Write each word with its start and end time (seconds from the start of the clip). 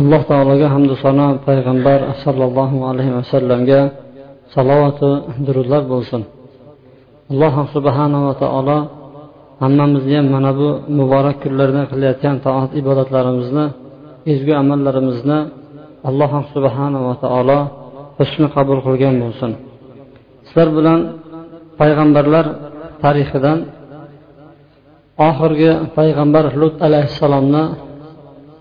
Alloh 0.00 0.22
taologa 0.30 0.66
hamdu 0.74 0.94
sano 1.04 1.28
payg'ambar 1.46 2.00
sollallohu 2.24 2.76
alayhi 2.90 3.12
vasallamga 3.18 3.80
salovatu 4.54 5.08
durudlar 5.46 5.82
bo'lsin. 5.92 6.22
Alloh 7.32 7.54
subhanava 7.74 8.32
taolo 8.42 8.78
hammamizni 9.62 10.14
ham 10.18 10.26
mana 10.34 10.50
bu 10.60 10.68
muborak 10.98 11.36
kunlarda 11.42 11.82
qilayotgan 11.92 12.36
toat 12.46 12.70
ibodatlarimizni 12.80 13.66
ezgu 14.32 14.52
amallarimizni 14.62 15.38
alloh 16.08 16.32
subhanava 16.54 17.12
taolo 17.24 17.58
husni 18.18 18.46
qabul 18.56 18.78
qilgan 18.86 19.14
bo'lsin. 19.22 19.50
Sizlar 20.46 20.68
bilan 20.78 21.00
payg'ambarlar 21.80 22.46
tarixidan 23.02 23.58
oxirgi 25.28 25.70
payg'ambar 25.98 26.44
lut 26.60 26.74
alayhissalomni 26.86 27.64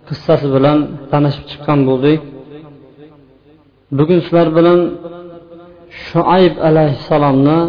qissasi 0.07 0.47
bilan 0.55 0.77
tanishib 1.11 1.45
chiqqan 1.51 1.79
bo'ldik. 1.89 2.19
Bugun 3.97 4.19
sizlar 4.25 4.47
bilan 4.57 4.79
shuayb 6.05 6.55
alayhissalomni 6.69 7.59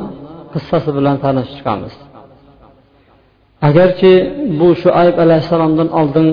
qissasi 0.53 0.91
bilan 0.99 1.17
tanishib 1.25 1.55
chiqamiz. 1.59 1.95
Agarki 3.69 4.13
bu 4.59 4.69
shuayb 4.83 5.17
alayhissalomdan 5.25 5.89
oldin 6.01 6.29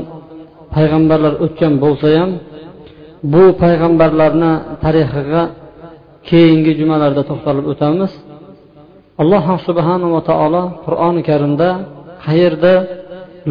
payg'ambarlar 0.75 1.33
o'tgan 1.45 1.73
bo'lsa 1.83 2.07
ham 2.19 2.31
bu 3.33 3.43
payg'ambarlarni 3.63 4.53
tarixiga 4.83 5.43
keyingi 6.29 6.71
jumalarda 6.79 7.21
to'xtalib 7.29 7.65
o'tamiz. 7.73 8.11
Alloh 9.21 9.45
subhanava 9.67 10.19
taolo 10.29 10.63
qur'oni 10.85 11.21
karimda 11.29 11.69
qayerda 12.25 12.73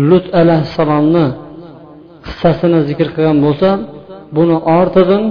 lut 0.09 0.27
alayhissalomni 0.41 1.27
qissasini 2.27 2.79
zikr 2.89 3.09
qilgan 3.15 3.39
bo'lsa 3.45 3.69
buni 4.37 4.57
ortidan 4.79 5.25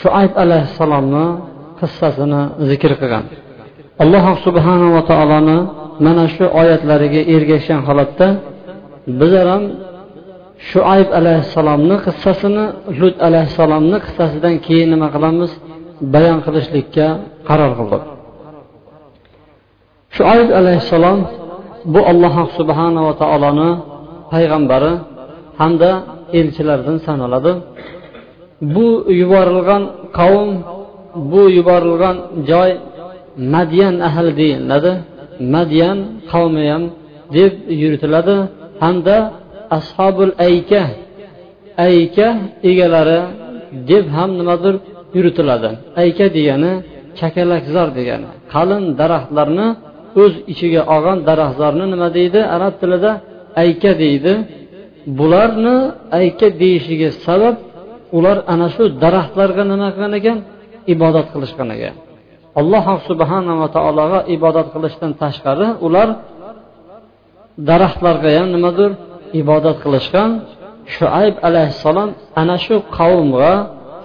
shuayb 0.00 0.32
alayhissalomni 0.42 1.26
qissasini 1.80 2.42
zikr 2.70 2.92
qilgan. 3.00 3.24
Alloh 4.02 4.24
subhanava 4.46 5.00
taoloni 5.10 5.58
mana 6.06 6.24
shu 6.34 6.44
oyatlariga 6.60 7.20
ergashgan 7.34 7.80
holatda 7.88 8.26
bizlar 9.20 9.46
ham 9.52 9.64
shuayb 10.70 11.08
alayhissalomni 11.18 11.96
qissasini 12.06 12.64
lut 13.00 13.16
alayhissalomni 13.28 13.98
qissasidan 14.04 14.54
keyin 14.66 14.88
nima 14.94 15.08
qilamiz? 15.14 15.50
Bayon 16.14 16.38
qilishlikka 16.46 17.06
qaror 17.48 17.72
qildik. 17.78 18.02
Shuayb 20.16 20.48
alayhissalom 20.60 21.18
bu 21.92 22.00
alloh 22.12 22.34
subhanava 22.58 23.12
taoloni 23.22 23.70
payg'ambari 24.32 24.92
hamda 25.60 25.90
elchilardan 26.38 26.98
sanaladi. 27.06 27.52
Bu 28.74 28.86
yuborilgan 29.20 29.82
qavm 30.18 30.50
bu 31.32 31.42
yuborilgan 31.58 32.16
joy 32.50 32.70
madyan 33.54 33.94
ahli 34.08 34.30
deyiladi. 34.40 34.92
Madyan 35.54 35.98
qavmi 36.32 36.64
ham 36.72 36.82
deb 37.36 37.52
yuritiladi. 37.82 38.36
Hamda 38.82 39.16
ashobul 39.78 40.32
ayka 40.46 40.82
ayka 41.86 42.28
egalari 42.70 43.20
deb 43.90 44.04
ham 44.16 44.30
nimadir 44.40 44.74
yuritiladi. 45.16 45.70
Ayka 46.02 46.26
degani 46.36 46.72
chakalakzor 47.18 47.88
degani. 47.98 48.28
Qalin 48.52 48.84
daraxtlarni 49.00 49.68
o'z 50.22 50.34
ichiga 50.52 50.82
olgan 50.94 51.18
daraxtzorni 51.28 51.84
nima 51.92 52.08
deydi? 52.16 52.40
Arab 52.56 52.74
tilida 52.80 53.12
ayka 53.62 53.90
deydi. 54.02 54.34
Bularni 55.18 55.76
ayka 56.18 56.46
deyishiga 56.60 57.10
sabab 57.26 57.56
ular 58.16 58.36
ana 58.52 58.66
shu 58.74 58.82
daraxtlarga 59.02 59.62
nima 59.72 59.88
qilgan 59.94 60.12
ekan? 60.20 60.38
Ibodat 60.94 61.26
qilishgan 61.34 61.68
ekan. 61.76 61.94
Alloh 62.60 62.86
subhanava 63.08 63.66
taologa 63.76 64.18
ibodat 64.36 64.68
qilishdan 64.74 65.10
tashqari 65.22 65.68
ular 65.86 66.08
daraxtlarga 67.68 68.28
ham 68.38 68.48
nimadir 68.56 68.90
ibodat 69.40 69.76
qilishgan. 69.84 70.30
Shuayb 70.96 71.36
alayhissalom 71.48 72.10
ana 72.40 72.56
shu 72.66 72.76
qavmga 72.98 73.52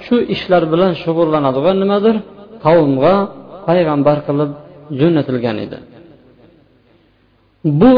shu 0.05 0.15
ishlar 0.35 0.63
bilan 0.73 0.91
shug'ullanadigan 1.03 1.75
nimadir? 1.83 2.15
Qavmga 2.65 3.15
payg'ambar 3.67 4.17
qilib 4.27 4.51
jo'natilgan 4.99 5.57
edi. 5.65 5.77
Bu 7.81 7.93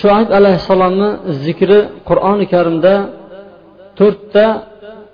shuayb 0.00 0.28
alayhissalomni 0.38 1.08
zikri 1.44 1.78
qur'oni 2.08 2.44
karimda 2.52 2.94
to'rtta 3.98 4.46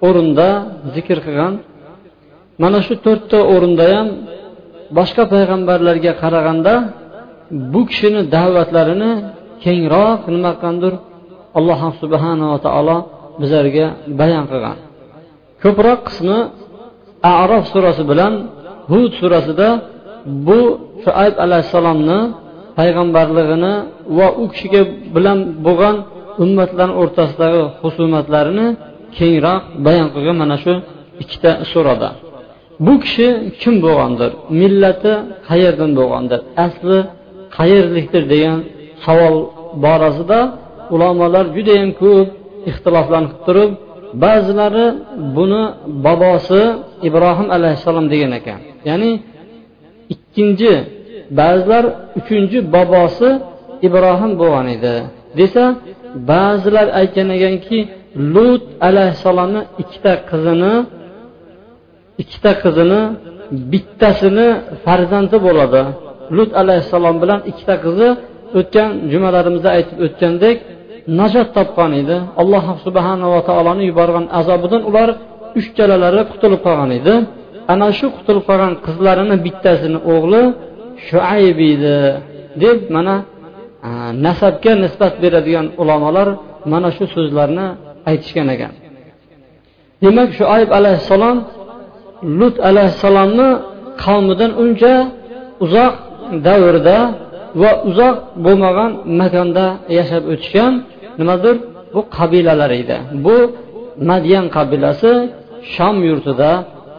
o'rinda 0.09 0.49
zikr 0.95 1.19
qilgan. 1.27 1.55
Mana 2.63 2.79
shu 2.87 2.95
to'rtta 3.07 3.39
o'rinda 3.55 3.85
ham 3.95 4.09
boshqa 4.99 5.23
payg'ambarlarga 5.33 6.13
qaraganda 6.23 6.75
bu 7.73 7.81
kishini 7.91 8.21
da'vatlarini 8.35 9.13
kengroq 9.65 10.21
nima 10.35 10.51
qilgandir 10.55 10.95
alloh 11.59 11.81
subhanava 12.03 12.59
taolo 12.67 12.97
bizlarga 13.41 13.87
bayon 14.21 14.45
qilgan. 14.51 14.77
Ko'proq 15.63 16.01
qismi 16.09 16.39
arof 17.43 17.65
surasi 17.73 18.03
bilan 18.11 18.33
hud 18.91 19.11
surasida 19.21 19.69
bu 20.47 20.61
shuayb 21.05 21.35
alayhissalomni 21.45 22.21
payg'ambarligini 22.79 23.75
va 24.19 24.29
u 24.43 24.45
kishiga 24.53 24.83
bilan 25.15 25.39
bo'lgan 25.67 25.97
ummatlar 26.45 26.89
o'rtasidagi 27.01 27.63
husumatlarini 27.81 28.67
kengroq 29.17 29.63
bayon 29.87 30.09
qilgan 30.15 30.37
mana 30.43 30.57
shu 30.65 30.73
ikkita 31.23 31.51
surada 31.73 32.11
bu 32.87 32.95
kishi 33.05 33.27
kim 33.61 33.75
bo'lgandir? 33.85 34.31
Millati 34.61 35.13
qayerdan 35.49 35.91
bo'lgandir? 35.99 36.41
Asli 36.67 36.99
qayerlikdir 37.57 38.23
degan 38.33 38.59
savol 39.05 39.37
borasida 39.85 40.41
ulamolar 40.95 41.45
judayam 41.57 41.91
ko'p 42.03 42.29
ixtiloflanib 42.71 43.35
turib 43.47 43.71
ba'zilari 44.25 44.87
buni 45.37 45.63
bobosi 46.07 46.63
ibrohim 47.09 47.49
alayhissalom 47.57 48.07
degan 48.13 48.33
ekan. 48.39 48.61
Ya'ni 48.89 49.11
ikkinchi 50.15 50.73
ba'zilar 51.39 51.85
uchinchi 52.19 52.59
bobosi 52.75 53.29
ibrohim 53.87 54.33
bo'lgan 54.41 54.67
edi. 54.77 54.95
Desa 55.39 55.65
ba'zilar 56.31 56.87
aytgan 57.01 57.29
ekanki 57.37 57.79
lut 58.35 58.65
alayhissalomni 58.89 59.63
ikkita 59.83 60.13
qizini 60.31 60.75
ikkita 62.23 62.53
qizini 62.63 63.01
bittasini 63.73 64.49
farzandi 64.85 65.37
bo'ladi. 65.47 65.83
Lut 66.37 66.51
alayhissalom 66.63 67.17
bilan 67.23 67.41
ikkita 67.51 67.75
qizi 67.85 68.09
o'tgan 68.59 68.91
jumalarimizda 69.13 69.71
aytib 69.77 69.99
o'tgandek 70.07 70.57
najot 71.21 71.49
topgan 71.57 71.93
edi. 72.01 72.17
Alloh 72.41 72.65
subhanava 72.85 73.41
taoloni 73.49 73.85
yuborgan 73.91 74.25
azobidan 74.41 74.83
ular 74.91 75.09
uchtalalari 75.61 76.23
qutulib 76.33 76.61
qolgan 76.67 76.91
edi. 76.99 77.15
Ana 77.73 77.89
shu 77.99 78.07
qutulib 78.17 78.45
qolgan 78.49 78.73
qizlarini 78.87 79.37
bittasini 79.47 79.99
o'g'li 80.15 80.43
shuayb 81.07 81.59
edi 81.73 81.97
deb 82.63 82.79
mana 82.95 83.15
nasabga 84.27 84.73
nisbat 84.85 85.15
beradigan 85.23 85.67
ulamolar 85.83 86.29
mana 86.73 86.89
shu 86.97 87.05
so'zlarni 87.15 87.67
aytishgan 88.11 88.49
ekan. 88.55 88.73
Demak 90.03 90.31
shuayb 90.39 90.69
alayhissalom 90.79 91.39
lut 92.41 92.57
alayhissalomni 92.69 93.49
qavmidan 94.05 94.53
uncha 94.63 94.95
uzoq 95.65 95.95
davrda 96.47 96.99
va 97.63 97.71
uzoq 97.89 98.17
bo'lmagan 98.45 98.91
makonda 99.21 99.67
yashab 99.99 100.23
o'tishgan 100.33 100.73
nimadir? 101.21 101.57
Bu 101.95 102.01
qabilalar 102.17 102.71
edi. 102.83 102.97
Bu 103.25 103.37
madyan 104.11 104.47
qabilasi 104.57 105.13
shom 105.75 105.97
yurtida 106.09 106.51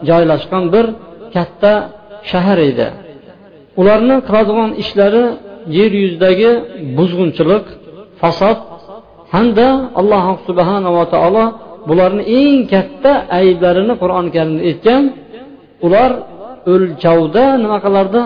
joylashgan 0.08 0.64
bir 0.74 0.86
katta 1.34 1.72
shahar 2.30 2.58
edi. 2.70 2.88
Ularni 3.80 4.16
qiladigan 4.26 4.70
ishlari 4.82 5.24
yer 5.78 5.92
yuzidagi 6.02 6.50
buzg'unchilik 6.96 7.64
fasod 8.20 8.58
hamda 9.34 9.68
alloh 10.00 10.24
subhanava 10.46 11.04
taolo 11.14 11.44
bularni 11.88 12.22
eng 12.40 12.58
katta 12.72 13.12
ayblarini 13.40 13.94
qur'oni 14.02 14.30
karimda 14.36 14.62
aytgan 14.70 15.02
ular 15.86 16.10
o'lchovda 16.72 17.44
nima 17.62 17.78
qilardi? 17.86 18.22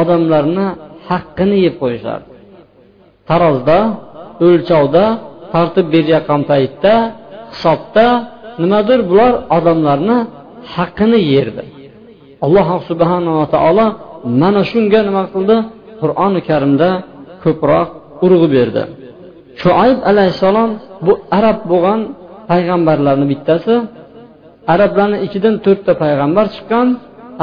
Odamlarni 0.00 0.66
haqqini 1.08 1.56
yeb 1.66 1.74
qo'yishardi 1.82 2.30
tarozda 3.30 3.78
o'lchovda 4.46 5.04
tartib 5.54 5.86
berayotgan 5.94 6.42
paytda 6.50 6.94
hisobda 7.52 8.06
nimadir 8.62 9.00
bular 9.10 9.32
odamlarni 9.56 10.18
haqqini 10.74 11.20
yerdi. 11.34 11.64
Alloh 12.44 12.68
subhanava 12.88 13.44
taolo 13.54 13.86
mana 14.40 14.60
shunga 14.70 15.00
nima 15.08 15.22
qildi? 15.34 15.56
Qur'oni 16.00 16.40
karimda 16.48 16.90
ko'proq 17.44 17.88
urg'u 18.24 18.48
berdi. 18.56 18.82
Shuayb 19.62 19.98
alayhissalom 20.10 20.70
bu 21.06 21.12
arab 21.38 21.58
bo'lgan 21.70 22.00
payg'ambarlarni 22.50 23.26
bittasi 23.32 23.74
arablarni 24.74 25.18
ichidan 25.26 25.54
to'rtta 25.64 25.92
payg'ambar 26.02 26.46
chiqqan. 26.54 26.88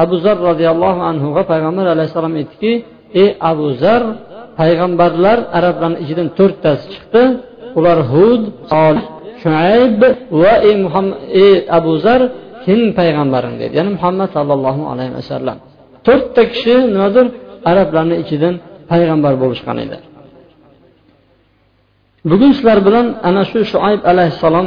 Abu 0.03 0.15
zar 0.25 0.37
roziyallohu 0.49 1.01
anhuga 1.11 1.41
payg'ambar 1.51 1.85
alayhissalom 1.95 2.33
aytdiki 2.39 2.71
ey 3.21 3.29
abu 3.51 3.67
zar 3.83 4.01
payg'ambarlar 4.59 5.37
arablarni 5.57 5.97
ichidan 6.03 6.27
to'rttasi 6.37 6.85
chiqdi. 6.93 7.23
Ular 7.77 7.99
hud 8.11 8.41
solih 8.71 9.05
shuayb 9.43 10.01
va 10.41 10.53
ey 10.67 10.75
muhammad 10.85 11.17
ey 11.43 11.53
abu 11.77 11.91
zar 12.05 12.21
sening 12.65 12.91
payg'ambaring 12.99 13.55
dedi. 13.61 13.73
Ya'ni 13.79 13.91
muhammad 13.97 14.29
sallallohu 14.37 14.81
alayhi 14.91 15.13
vasallam. 15.19 15.57
to'rtta 16.06 16.42
kishi 16.52 16.74
nimadir 16.94 17.26
arablarni 17.70 18.16
ichidan 18.22 18.54
payg'ambar 18.90 19.34
bo'lishgan 19.42 19.76
edi 19.84 19.96
bugun 22.30 22.50
sizlar 22.56 22.78
bilan 22.86 23.06
ana 23.28 23.42
shu 23.50 23.60
shuayb 23.72 24.00
alayhissalom 24.10 24.66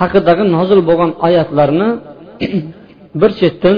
haqidagi 0.00 0.44
nozil 0.56 0.80
bo'lgan 0.88 1.10
oyatlarni 1.26 1.88
bir 3.20 3.30
chetdan 3.40 3.76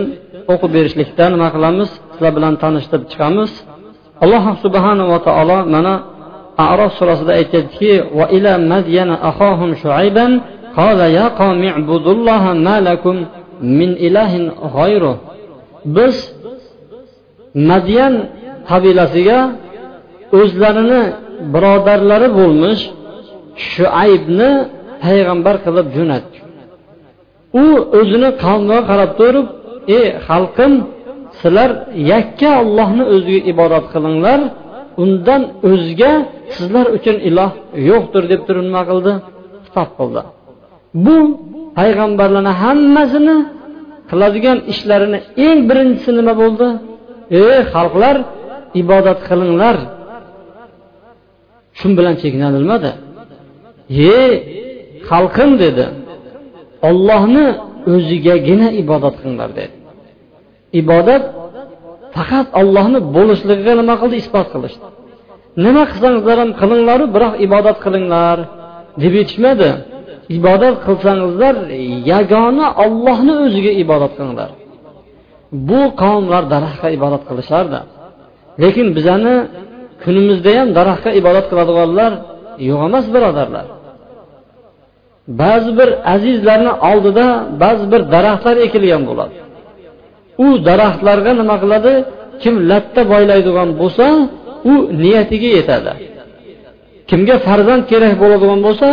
o'qib 0.53 0.71
berishlikdan 0.77 1.31
nima 1.35 1.49
qilamiz 1.55 1.91
sizlar 2.13 2.33
bilan 2.39 2.55
tanishtirib 2.63 3.07
chiqamiz 3.13 3.51
alloh 4.25 4.45
subhanava 4.65 5.17
taolo 5.27 5.59
mana 5.75 5.95
arof 6.73 6.93
surasida 6.99 7.33
aytyaptiki 7.41 7.93
va 8.19 8.27
ila 8.37 8.53
madyana 8.73 9.15
ahohum 9.31 9.71
shuayban 9.83 10.33
قال 10.81 11.01
يا 11.19 11.27
قوم 11.41 11.61
اعبدوا 11.73 12.15
الله 12.17 12.43
ما 12.67 12.77
لكم 12.89 13.17
من 13.81 13.91
إله 14.07 14.33
غيره 14.79 15.17
biz 15.97 16.17
madyan 17.70 18.14
qabilasiga 18.70 19.40
o'zlarini 20.40 21.02
birodarlari 21.54 22.30
bo'lmish 22.40 22.82
shuaybni 23.72 24.52
payg'ambar 25.04 25.56
qilib 25.66 25.88
jo'natdi. 25.98 26.38
U 27.64 27.66
o'zini 28.00 28.30
qavmiga 28.44 28.80
qarab 28.90 29.12
turib 29.20 29.48
ey 29.98 30.06
xalqim 30.28 30.74
sizlar 31.40 31.70
yakka 32.12 32.50
ollohni 32.62 33.04
o'ziga 33.14 33.42
ibodat 33.52 33.86
qilinglar 33.94 34.40
undan 35.04 35.42
o'zga 35.70 36.14
sizlar 36.56 36.86
uchun 36.98 37.18
iloh 37.30 37.52
yo'qdir 37.90 38.24
deb 38.32 38.42
turib 38.48 38.64
nima 38.70 38.84
qildi 38.90 39.14
xitob 39.66 39.90
qildi. 40.00 40.22
Bu 41.06 41.18
payg'ambarlarni 41.78 42.54
hammasini 42.64 43.38
qiladigan 44.10 44.58
ishlarini 44.72 45.20
eng 45.48 45.60
birinchisi 45.70 46.12
nima 46.20 46.34
bo'ldi? 46.42 46.68
Ey 47.40 47.58
xalqlar 47.74 48.16
ibodat 48.82 49.20
qilinglar. 49.30 49.78
Shu 51.78 51.88
bilan 51.98 52.16
cheklanilmadi 52.22 52.92
ye 54.02 54.22
xalqim 55.10 55.52
dedi. 55.64 55.86
Ollohni 56.90 57.48
o'zigagina 57.94 58.68
ibodat 58.82 59.16
qilinglar 59.20 59.50
dedi. 59.60 59.76
Ibodat 60.82 61.24
faqat 62.16 62.48
ollohni 62.62 63.00
bo'lishligiga 63.16 63.74
nima 63.82 63.96
qildi? 64.02 64.16
Isbot 64.24 64.48
qilishdi. 64.54 64.86
Nima 65.66 65.84
qilsangizlar 65.92 66.38
ham 66.44 66.52
qilinglaru 66.62 67.06
biroq 67.16 67.34
ibodat 67.46 67.78
qilinglar 67.86 68.38
deb 69.02 69.14
aytishmadi 69.22 69.70
ibodat 70.38 70.76
qilsangizlar 70.86 71.56
yagona 72.12 72.68
ollohni 72.84 73.34
o'ziga 73.46 73.72
ibodat 73.84 74.12
qilinglar. 74.18 74.50
Bu 75.52 75.82
qavmlar 76.02 76.44
daraxtga 76.54 76.90
ibodat 76.98 77.24
qilishardi. 77.30 77.80
Lekin 78.62 78.88
bizani 78.98 79.36
kunimizda 80.04 80.52
ham 80.60 80.68
daraxtga 80.78 81.12
ibodat 81.22 81.46
qiladiganlar 81.52 82.12
yo'q 82.70 82.82
emas 82.90 83.06
birodarlar. 83.16 83.66
Ba'zi 85.42 85.72
bir 85.80 85.90
azizlarni 86.14 86.74
oldida 86.90 87.26
ba'zi 87.64 87.86
bir 87.92 88.02
daraxtlar 88.16 88.56
ekilgan 88.66 89.04
bo'ladi. 89.10 89.36
U 90.46 90.48
daraxtlarga 90.70 91.32
nima 91.42 91.56
qiladi? 91.64 91.94
Kim 92.42 92.56
latta 92.72 93.02
boylaydigan 93.14 93.70
bo'lsa 93.82 94.06
u 94.72 94.74
niyatiga 95.04 95.50
yetadi. 95.58 95.92
Kimga 97.10 97.36
farzand 97.48 97.84
kerak 97.92 98.14
bo'ladigan 98.22 98.60
bo'lsa 98.68 98.90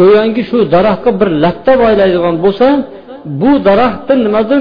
go'yoki 0.00 0.42
shu 0.50 0.58
daraxtga 0.74 1.10
bir 1.20 1.28
latta 1.44 1.72
boylaydigan 1.82 2.36
bo'lsa 2.44 2.66
bu 3.40 3.50
daraxtni 3.68 4.14
nimadir 4.26 4.60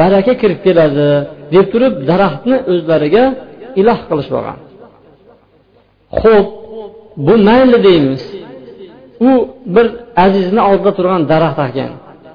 baraka 0.00 0.32
kirib 0.40 0.60
keladi 0.66 1.08
deb 1.54 1.66
turib 1.72 1.94
daraxtni 2.10 2.56
o'zlariga 2.72 3.24
iloh 3.80 3.98
qilishib 4.08 4.34
olgan. 4.38 4.58
Ho'p 6.20 6.48
bu 7.26 7.34
mayli 7.48 7.78
deymiz. 7.88 8.22
U 9.28 9.30
bir 9.74 9.86
azizni 10.24 10.60
oldida 10.70 10.92
turgan 10.98 11.22
daraxt 11.32 11.60
ekan. 11.68 11.92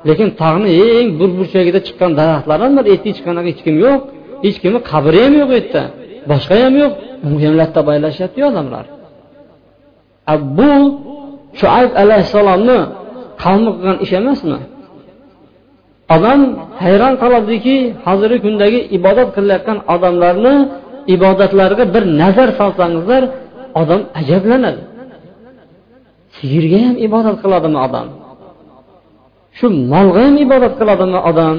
Lekin 0.07 0.29
tog'ni 0.41 0.69
eng 0.97 1.09
bir 1.19 1.29
burchagida 1.37 1.79
chiqqan 1.87 2.11
daraxtlar 2.19 2.57
ham 2.63 2.71
bir 2.77 2.85
ertaga 2.93 3.11
chiqqanaqa 3.17 3.49
hech 3.51 3.61
kim 3.65 3.75
yo'q. 3.85 3.99
Hech 4.45 4.57
kimni 4.63 4.79
qabri 4.91 5.19
ham 5.25 5.33
yo'q 5.41 5.49
u 5.51 5.55
yerda. 5.59 5.83
Boshqa 6.31 6.55
ham 6.63 6.73
yo'q. 6.81 6.93
Unga 7.27 7.45
ham 7.47 7.55
latta 7.61 7.79
baylashyaptiyu 7.89 8.45
odamlar. 8.51 8.85
Bu 10.57 10.71
shuayb 11.59 11.91
alayhissalomni 12.03 12.79
qavmi 13.43 13.69
qilgan 13.75 13.97
ish 14.05 14.13
emasmi? 14.21 14.59
Odam 16.15 16.39
hayron 16.83 17.13
qoladiki 17.21 17.75
hozirgi 18.05 18.39
kundagi 18.45 18.79
ibodat 18.97 19.29
qilayotgan 19.35 19.77
odamlarni 19.93 20.55
ibodatlariga 21.15 21.85
bir 21.95 22.03
nazar 22.21 22.49
solsangizlar 22.59 23.23
odam 23.81 24.01
ajablanadi. 24.19 24.81
Sigirga 26.37 26.79
ham 26.85 26.95
ibodat 27.07 27.37
qiladimi 27.43 27.79
odam? 27.87 28.07
Shu 29.57 29.65
molga 29.93 30.21
ham 30.27 30.35
ibodat 30.45 30.73
qiladimi 30.79 31.19
odam? 31.29 31.57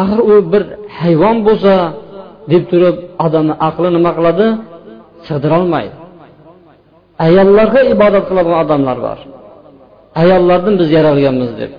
Axir 0.00 0.20
u 0.30 0.34
bir 0.52 0.62
hayvon 0.98 1.36
bo'lsa 1.46 1.74
deb 2.52 2.62
turib 2.70 2.96
odamni 3.24 3.54
aqli 3.68 3.88
nima 3.96 4.10
qiladi? 4.18 4.46
Sig'dirolmaydi. 5.26 5.94
Ayollarga 7.26 7.80
ibodat 7.94 8.24
qiladigan 8.28 8.58
odamlar 8.64 8.98
bor? 9.06 9.18
Ayollardan 10.22 10.74
biz 10.80 10.88
yaralganmiz 10.96 11.50
deb. 11.60 11.72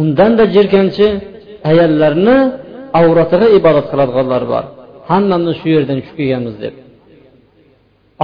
Undanda 0.00 0.44
jirkanchi 0.54 1.06
ayollarni 1.70 2.38
avratiga 3.00 3.46
ibodat 3.58 3.86
qiladiganlar 3.92 4.42
bor. 4.52 4.64
Hammamiz 5.10 5.54
shu 5.60 5.66
yerdan 5.74 5.96
tushib 6.00 6.16
kelganmiz 6.20 6.56
deb. 6.64 6.74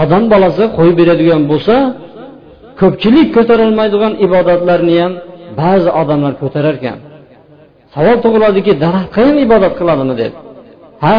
Odam 0.03 0.25
bolasi 0.33 0.65
qo'yib 0.77 0.97
beradigan 1.01 1.43
bo'lsa 1.53 1.75
ko'pchilik 2.81 3.29
ko'tarolmaydigan 3.37 4.13
ibodatlarni 4.27 4.95
ham 5.03 5.13
ba'zi 5.61 5.91
odamlar 6.01 6.33
ko'tarar 6.43 6.75
ekan. 6.81 6.99
Savol 7.95 8.17
tug'iladiki 8.25 8.73
daraxtga 8.85 9.21
ham 9.29 9.37
ibodat 9.47 9.73
qiladimi 9.81 10.15
deb. 10.23 10.33
Ha 11.05 11.19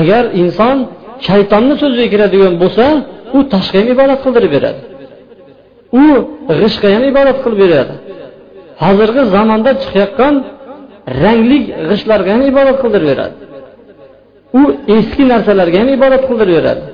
agar 0.00 0.24
inson 0.42 0.76
shaytonni 1.26 1.74
so'ziga 1.82 2.06
kiradigan 2.12 2.54
bo'lsa 2.62 2.86
u 3.36 3.38
tashqi 3.52 3.76
ham 3.80 3.88
ibodat 3.94 4.18
qildirib 4.24 4.50
beradi. 4.56 4.80
U 6.02 6.04
g'ishqa 6.60 6.88
ham 6.94 7.04
ibodat 7.12 7.38
qilib 7.44 7.58
beradi. 7.64 7.94
Hozirgi 8.82 9.22
zamonda 9.34 9.70
chiqayotgan 9.82 10.34
rangli 11.24 11.58
g'ishtlarga 11.88 12.30
ham 12.34 12.42
ibodat 12.52 12.76
qildirib 12.82 13.08
beradi 13.12 13.34
u 14.60 14.62
eski 14.96 15.22
narsalarga 15.32 15.76
ham 15.82 15.88
ibodat 15.98 16.22
qildirib 16.28 16.54
beradi 16.58 16.84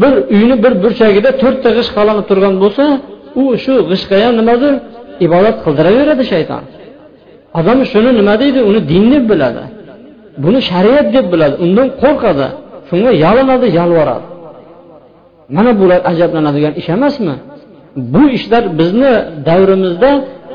bir 0.00 0.12
uyni 0.36 0.56
bir 0.64 0.72
burchagida 0.82 1.30
to'rtta 1.42 1.68
g'isht 1.76 1.92
qalanib 1.98 2.24
turgan 2.30 2.54
bo'lsa 2.62 2.84
u 3.40 3.42
shu 3.64 3.74
g'ishtga 3.90 4.16
ham 4.24 4.34
nimadir 4.40 4.72
ibodat 5.26 5.56
qildiraveradi 5.64 6.24
shayton. 6.32 6.62
Odam 7.58 7.78
shuni 7.92 8.10
nima 8.18 8.34
deydi? 8.42 8.60
Uni 8.70 8.80
din 8.90 9.04
deb 9.14 9.24
biladi. 9.30 9.64
Buni 10.44 10.60
shariat 10.70 11.06
deb 11.16 11.26
biladi. 11.32 11.54
Undan 11.64 11.88
qo'rqadi. 12.02 12.46
Shunga 12.88 13.10
yalinadi 13.24 13.66
yalvoradi 13.78 14.26
mana 15.56 15.72
bular 15.80 16.00
ajablanadigan 16.10 16.74
ish 16.80 16.88
emasmi? 16.96 17.34
Bu 18.14 18.22
ishlar 18.36 18.64
bizni 18.78 19.12
davrimizda 19.48 20.10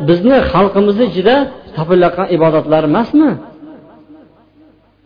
bizni 0.07 0.37
xalqimizni 0.51 1.05
ichida 1.11 1.35
topilayotgan 1.77 2.27
ibodatlar 2.35 2.83
emasmi? 2.89 3.31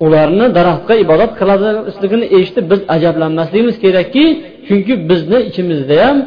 Ularni 0.05 0.46
daraxtga 0.58 0.93
ibodat 1.05 1.31
qiladiligini 1.39 2.25
eshitib 2.38 2.65
biz 2.72 2.81
ajablanmasligimiz 2.96 3.75
kerakki 3.84 4.25
chunki 4.67 4.93
bizni 5.10 5.39
ichimizda 5.50 5.96
ham 6.05 6.17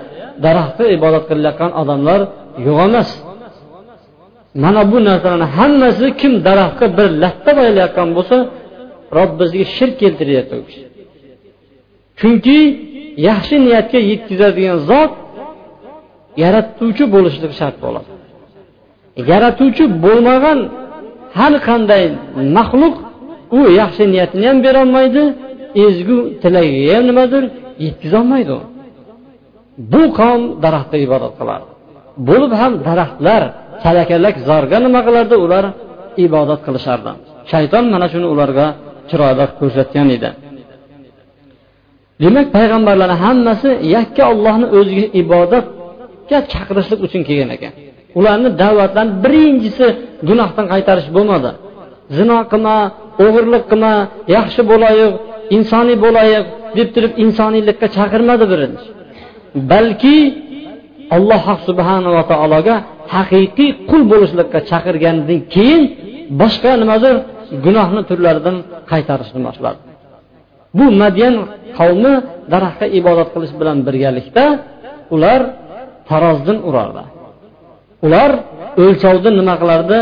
daraxtga 0.44 0.84
ibodat 0.96 1.24
qilayotgan 1.30 1.70
odamlar 1.82 2.20
yo'q 2.66 2.78
emas. 2.88 3.10
Mana 4.62 4.82
bu 4.92 4.98
narsalarni 5.08 5.48
hammasi 5.58 6.06
kim 6.20 6.32
daraxtga 6.48 6.86
bir 6.98 7.08
latta 7.22 7.50
qo'yilayotgan 7.58 8.08
bo'lsa 8.16 8.36
robbisiga 9.18 9.66
shirk 9.76 9.94
keltiryapti 10.02 10.54
u 10.60 10.62
kishi. 10.68 10.82
Chunki 12.20 12.58
yaxshi 13.28 13.56
niyatga 13.66 13.98
yetkazadigan 14.10 14.78
zot 14.90 15.12
yaratuvchi 16.42 17.04
bo'lishligi 17.14 17.56
shart 17.60 17.76
bo'ladi. 17.84 18.11
Yaratuvchi 19.30 19.84
bo'lmagan 20.04 20.58
har 21.38 21.54
qanday 21.68 22.04
maxluq 22.56 22.94
u 23.58 23.60
yaxshi 23.80 24.02
niyatini 24.12 24.46
ham 24.50 24.58
berolmaydi 24.66 25.22
ezgu 25.86 26.18
tilagiga 26.42 26.92
ham 26.96 27.04
nimadir 27.10 27.44
yetkazolmaydi. 27.84 28.52
U 28.58 28.60
bu 29.92 30.02
qavm 30.18 30.42
daraxtga 30.64 30.98
ibodat 31.06 31.34
qiladi. 31.40 31.66
Bo'lib 32.28 32.52
ham 32.60 32.72
daraxtlar 32.88 33.42
chalakalar 33.82 34.34
zorga 34.48 34.78
nima 34.86 35.00
qilardi 35.06 35.36
ular 35.44 35.64
ibodat 36.26 36.60
qilishardi. 36.66 37.12
Shayton 37.52 37.84
mana 37.94 38.06
shuni 38.12 38.26
ularga 38.34 38.66
chiroyli 39.08 39.44
ko'rsatgan 39.60 40.08
edi. 40.16 40.30
Demak 42.22 42.46
payg'ambarlarni 42.56 43.16
hammasi 43.24 43.70
yakka 43.96 44.22
ollohni 44.32 44.66
o'ziga 44.78 45.06
ibodatga 45.22 46.38
chaqirishlik 46.52 47.00
uchun 47.06 47.22
kelgan 47.28 47.50
ekan. 47.56 47.72
Ularni 48.18 48.50
da'vatlarini 48.62 49.14
birinchisi 49.24 49.86
gunohdan 50.28 50.66
qaytarish 50.72 51.08
bo'lmadi. 51.16 51.50
Zino 52.16 52.38
qilma 52.52 52.76
o'g'irlik 53.24 53.64
qilma 53.70 53.92
yaxshi 54.36 54.62
bo'layiq 54.70 55.12
insoniy 55.56 55.96
bo'layiq 56.04 56.44
deb 56.78 56.88
turib 56.94 57.12
insoniylikka 57.24 57.86
chaqirmadi 57.96 58.44
birinchi. 58.52 58.86
Balki 59.72 60.16
alloh 61.16 61.44
subhanava 61.68 62.22
taologa 62.32 62.76
haqiqiy 63.14 63.70
qul 63.90 64.02
bo'lishlikka 64.12 64.58
chaqirgandan 64.70 65.40
keyin 65.54 65.82
boshqa 66.40 66.70
nimadir 66.82 67.14
gunohni 67.64 68.02
turlaridan 68.08 68.56
qaytarishni 68.92 69.40
boshladi. 69.48 69.80
Bu 70.78 70.86
madyan 71.02 71.34
qavmi 71.78 72.14
daraxtga 72.52 72.86
ibodat 72.98 73.28
qilish 73.34 73.54
bilan 73.60 73.78
birgalikda 73.86 74.44
ular 75.14 75.40
tarozdan 76.10 76.58
urardi. 76.68 77.02
Ular 78.06 78.30
o'lchovda 78.82 79.28
nima 79.40 79.54
qilardi 79.62 79.98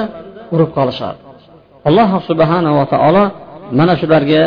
urib 0.54 0.70
qolishardi 0.78 1.22
alloh 1.88 2.10
subhanava 2.28 2.84
taolo 2.94 3.24
mana 3.78 3.94
shularga 4.00 4.42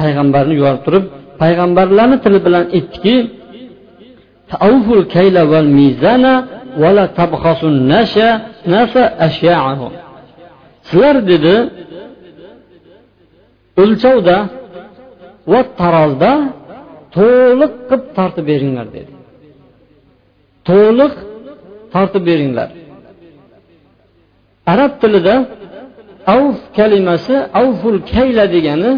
payg'ambarni 0.00 0.54
yuborib 0.58 0.82
turib 0.86 1.04
payg'ambarlarni 1.42 2.16
tili 2.24 2.38
bilan 2.46 2.64
aytdiki 2.76 3.16
sizlar 10.88 11.16
dedi 11.32 11.54
o'lchovda 13.82 14.36
va 15.52 15.60
tarozda 15.80 16.32
to'liq 17.16 17.72
qilib 17.88 18.02
tortib 18.16 18.44
beringlar 18.50 18.86
dedi. 18.96 19.12
To'liq 20.68 21.14
tortib 21.94 22.22
beringlar. 22.30 22.68
Arab 24.72 24.92
tilida 25.02 25.34
avf 26.34 26.58
kalimasi 26.78 27.34
avful 27.62 27.98
kayla 28.12 28.44
degani 28.54 28.92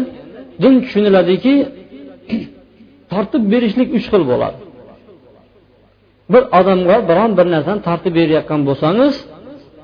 din 0.61 0.73
tushuniladiki 0.83 1.55
tortib 3.11 3.43
berishlik 3.51 3.89
uch 3.97 4.07
xil 4.11 4.23
bo'ladi. 4.31 4.59
Bir 6.33 6.43
odamga 6.59 6.97
biron 7.09 7.31
bir 7.37 7.47
narsani 7.55 7.81
tortib 7.87 8.13
berayotgan 8.19 8.61
bo'lsangiz 8.69 9.13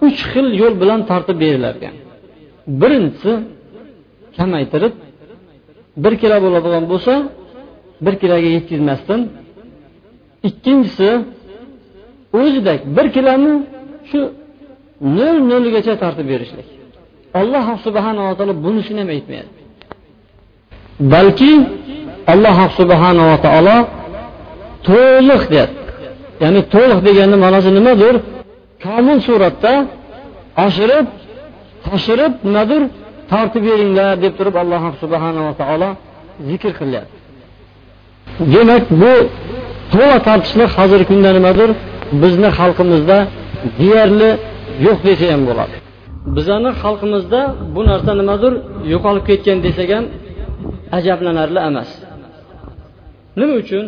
uch 0.06 0.20
xil 0.32 0.48
yo'l 0.62 0.74
bilan 0.82 1.00
tortib 1.10 1.38
berilarkan 1.44 1.96
birinchisi 2.82 3.32
kamaytirib 4.38 4.94
bir 6.04 6.14
kilo 6.22 6.38
bo'ladigan 6.46 6.84
bo'lsa 6.92 7.14
bir 8.06 8.14
kiloga 8.22 8.50
yetkazmasdan. 8.58 9.22
Ikkinchisi 10.50 11.10
o'zidek 12.40 12.80
bir 12.96 13.08
kiloni 13.16 13.54
shu 14.10 14.20
nol 15.18 15.38
nolgacha 15.52 15.94
tortib 16.04 16.28
berishlik. 16.34 16.68
Alloh 17.40 17.68
subhanava 17.86 18.32
taolo 18.38 18.54
bunisini 18.66 19.00
ham 19.04 19.10
aytmayapti 19.16 19.62
balki 21.14 21.52
alloh 22.34 22.58
subhanava 22.80 23.36
taolo 23.46 23.78
to'liq 24.88 25.44
deyapti 25.54 25.82
ya'ni 26.44 26.62
to'liq 26.74 27.00
deganni 27.08 27.38
ma'nosi 27.44 27.70
nimadir? 27.80 28.16
Komil 28.86 29.20
suratda 29.28 29.74
oshirib 30.66 31.06
toshirib 31.86 32.34
nimadir 32.48 32.82
tortib 33.32 33.64
beringlar 33.70 34.12
deb 34.24 34.34
turib 34.40 34.56
alloh 34.64 34.84
subhanava 35.02 35.52
taolo 35.62 35.90
zikr 36.50 36.72
qilyapti 36.80 37.18
demak 38.54 38.84
bu 39.02 39.14
to'la 39.94 40.18
tortishlik 40.28 40.70
hozirgi 40.78 41.06
kunda 41.12 41.30
nimadir 41.38 41.70
bizni 42.24 42.50
xalqimizda 42.60 43.18
deyarli 43.80 44.32
yo'q 44.86 45.00
desa 45.08 45.26
ham 45.34 45.42
bo'ladi. 45.50 45.76
Bizani 46.36 46.72
xalqimizda 46.82 47.42
bu 47.76 47.82
narsa 47.90 48.12
nimadir 48.22 48.54
yo'qolib 48.94 49.24
ketgan 49.30 49.58
desak 49.66 49.90
ham 49.96 50.06
ajablanarli 50.98 51.60
emas. 51.70 51.90
Nima 53.40 53.54
uchun? 53.64 53.86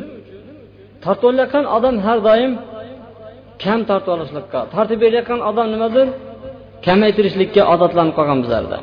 Tortib 1.03 1.25
olayotgan 1.29 1.65
odam 1.77 1.95
har 2.05 2.19
doim 2.27 2.51
kam 3.63 3.79
tortib 3.89 4.11
olishlikka 4.15 4.59
tortib 4.73 4.97
berayotgan 5.03 5.39
odam 5.49 5.67
nimadir 5.75 6.07
kamaytirishlikka 6.85 7.61
odatlanib 7.73 8.13
qolgan 8.17 8.39
bizlarda. 8.43 8.77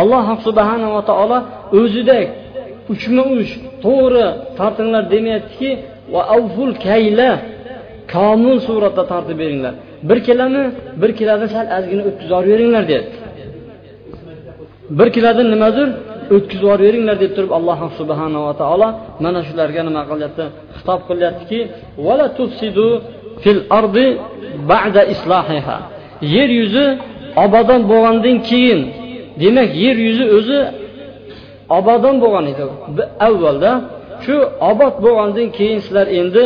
Alloh 0.00 0.26
subhanava 0.46 1.00
taolo 1.10 1.38
o'zida 1.80 2.18
uchma 2.92 3.22
uch 3.38 3.50
to'g'ri 3.84 4.26
tortinglar 4.58 5.02
demayaptiki 5.14 5.70
va 6.12 6.22
avful 6.36 6.72
kayla 6.86 7.30
komil 8.14 8.56
suratda 8.66 9.04
tortib 9.12 9.38
beringlar. 9.42 9.74
Bir 10.08 10.18
kiloni 10.26 10.62
bir 11.02 11.10
kilodan 11.18 11.48
sal 11.54 11.66
ozgina 11.76 12.02
o'tkazib 12.08 12.30
yuborib 12.30 12.50
beringlar 12.54 12.84
deyapti 12.90 13.16
bir 14.98 15.08
kilodan 15.16 15.46
nimadir 15.54 15.88
o'tkazib 16.36 16.62
yuborib 16.62 16.84
beringlar 16.86 17.16
deb 17.24 17.32
turib 17.36 17.52
alloh 17.58 17.78
subhanava 17.98 18.52
taolo 18.62 18.88
mana 19.24 19.40
shularga 19.48 19.80
nima 19.88 20.02
qilyapti? 20.10 20.44
Xitob 20.76 21.00
qilyaptiki 21.08 21.60
fil 23.42 23.60
ardi 23.78 24.06
ba'da 24.70 25.02
islohiha 25.14 25.78
yer 26.34 26.50
yuzi 26.60 26.86
obodon 27.44 27.80
bo'lgandan 27.90 28.36
keyin 28.48 28.80
demak 29.42 29.70
yer 29.84 29.96
yuzi 30.06 30.24
o'zi 30.36 30.60
obodon 31.78 32.16
bo'lgan 32.22 32.46
edi. 32.52 32.64
Avvalda 33.28 33.72
shu 34.24 34.36
obod 34.70 34.94
bo'lgandan 35.04 35.48
keyin 35.56 35.78
sizlar 35.84 36.06
endi 36.20 36.42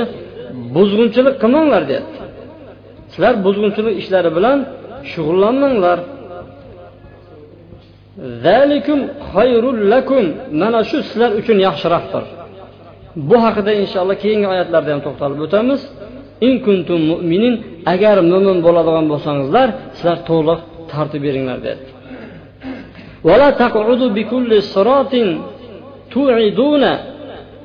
buzg'unchilik 0.77 1.37
qilmanglar 1.43 1.83
deyapti. 1.91 2.19
Sizlar 3.13 3.35
buzg'unchilik 3.47 3.95
ishlari 4.03 4.31
bilan 4.37 4.59
shug'ullanmanglar. 5.13 5.99
Mana 10.63 10.81
shu 10.91 10.99
sizlar 11.09 11.31
uchun 11.41 11.59
yaxshiroqdir 11.67 12.25
bu 13.29 13.37
haqida 13.45 13.73
inshaalloh 13.83 14.17
keyingi 14.25 14.47
oyatlarda 14.55 14.91
ham 14.95 15.01
to'xtalib 15.07 15.39
o'tamiz. 15.47 15.81
In 16.47 16.55
kuntum 16.67 17.01
mu'minin. 17.13 17.55
Agar 17.95 18.17
mo'min 18.33 18.59
bo'ladigan 18.67 19.07
bo'lsangizlar 19.13 19.69
sizlar 19.97 20.19
to'liq 20.31 20.61
tortib 20.93 21.23
beringlar 21.27 21.59
dedi 21.69 21.85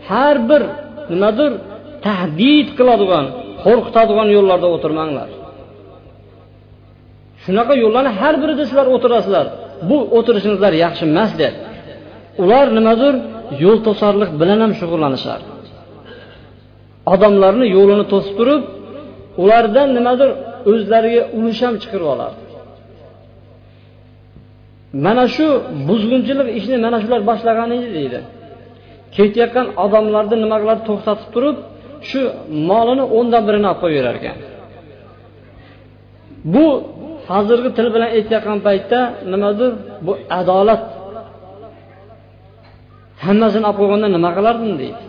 har 0.09 0.49
bir 0.49 0.61
nimadir 1.11 1.51
tahdid 2.05 2.67
qiladigan 2.77 3.25
qo'rqitadigan 3.63 4.27
yo'llarda 4.35 4.67
o'tirmanglar. 4.75 5.29
Shunaqa 7.43 7.73
yo'llarni 7.83 8.11
har 8.19 8.35
birida 8.41 8.63
sizlar 8.69 8.87
o'tirasizlar. 8.95 9.45
Bu 9.89 9.97
o'tirishingizlar 10.17 10.73
yaxshi 10.85 11.03
emas 11.11 11.31
deb. 11.41 11.53
Ular 12.43 12.67
nimadir 12.77 13.13
yo'l 13.63 13.79
to'sarlik 13.87 14.31
bilan 14.41 14.59
ham 14.63 14.71
shug'ullanishar. 14.79 15.39
Odamlarni 17.13 17.65
yo'lini 17.75 18.05
to'sib 18.13 18.33
turib 18.39 18.61
ulardan 19.43 19.89
nimadir 19.97 20.29
o'zlariga 20.71 21.23
ulush 21.37 21.61
ham 21.65 21.75
chiqarib 21.81 22.07
olardi. 22.15 22.41
Mana 25.05 25.25
shu 25.35 25.47
buzg'unchilik 25.87 26.47
ishni 26.59 26.77
mana 26.85 26.97
shular 27.03 27.21
boshlagan 27.29 27.69
edi 27.77 27.89
deydi. 27.97 28.19
Ketayotgan 29.15 29.67
odamlarni 29.85 30.35
nima 30.43 30.57
qiladi 30.61 30.81
to'xtatib 30.89 31.29
turib 31.35 31.57
shu 32.09 32.21
molini 32.69 33.05
o'ndan 33.17 33.43
birini 33.47 33.67
olib 33.71 33.79
qo'yaverar 33.83 34.15
ekan 34.21 34.37
bu 36.53 36.65
hozirgi 37.29 37.69
til 37.77 37.87
bilan 37.93 38.09
aytayotgan 38.17 38.59
paytda 38.67 38.99
nimadir? 39.31 39.71
Bu 40.05 40.13
adolat. 40.39 40.83
Hammasini 43.25 43.65
olib 43.69 43.77
qo'yganda 43.79 44.07
nima 44.15 44.29
qilarding 44.37 44.73
deydi. 44.81 45.01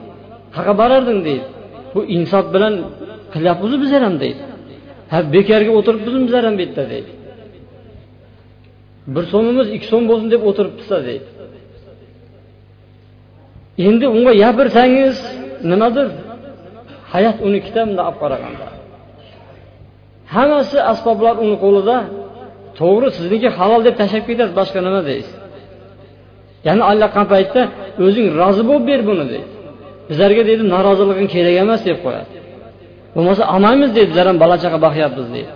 Qayerga 0.55 0.75
borarding 0.81 1.21
deydi. 1.29 1.47
Bu 1.95 2.01
insof 2.17 2.45
bilan 2.55 2.75
qilyapmizmi 3.35 3.79
bizlar 3.85 4.03
ham 4.07 4.17
deydi. 4.23 4.43
Ha 5.13 5.19
bekorga 5.35 5.73
o'tiribmizmi 5.79 6.23
bizlar 6.27 6.43
ham 6.49 6.55
bu 6.59 6.63
yerda 6.65 6.85
deydi. 6.93 7.11
Bir 9.15 9.25
so'mimiz 9.33 9.67
ikki 9.77 9.87
so'm 9.93 10.05
bo'lsin 10.11 10.29
deb 10.35 10.43
o'tiribmizda 10.49 10.99
deydi. 11.09 11.29
Endi 13.87 14.07
unga 14.17 14.33
gapirsangiz 14.43 15.17
nimadir? 15.71 16.09
Hayot 17.13 17.37
unikida 17.47 17.81
bunday 17.89 18.05
olib 18.09 18.19
qaraganda. 18.23 18.67
Hammasi 20.35 20.79
asboblar 20.93 21.35
uni 21.45 21.57
qo'lida 21.65 21.97
to'g'ri 22.79 23.09
sizniki 23.19 23.49
halol 23.59 23.81
deb 23.87 23.95
tashlab 24.01 24.25
ketasiz 24.29 24.55
boshqa 24.61 24.79
nima 24.87 25.01
deysiz? 25.11 25.35
Ya'ni 26.67 26.83
allaqan 26.91 27.27
paytda 27.33 27.63
o'zing 28.07 28.27
rozi 28.41 28.63
bo'lib 28.69 28.85
ber 28.91 29.01
buni 29.09 29.25
deydi. 29.33 29.49
Bizlarga 30.11 30.43
deydi 30.49 30.65
noroziliging 30.75 31.29
kerak 31.35 31.55
emas 31.65 31.81
deb 31.89 31.99
qo'yadi. 32.05 32.29
Bo'lmasa 33.15 33.43
olmaymiz 33.55 33.91
deydi 33.97 34.09
bizlar 34.13 34.27
ham 34.31 34.39
bola 34.45 34.57
chaqa 34.63 34.79
boqyapmiz 34.87 35.29
deydi. 35.35 35.53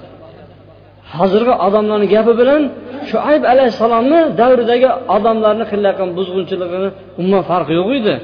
Hozirgi 1.19 1.54
odamlarni 1.66 2.07
gapi 2.14 2.33
bilan 2.40 2.62
shuayb 3.11 3.42
alayhissalomni 3.52 4.21
davridagi 4.40 4.88
odamlarni 5.16 5.64
qilayotgan 5.71 6.09
buzg'unchiligini 6.19 6.88
umuman 7.21 7.42
farqi 7.50 7.73
yo'q 7.80 7.90
edi. 8.00 8.14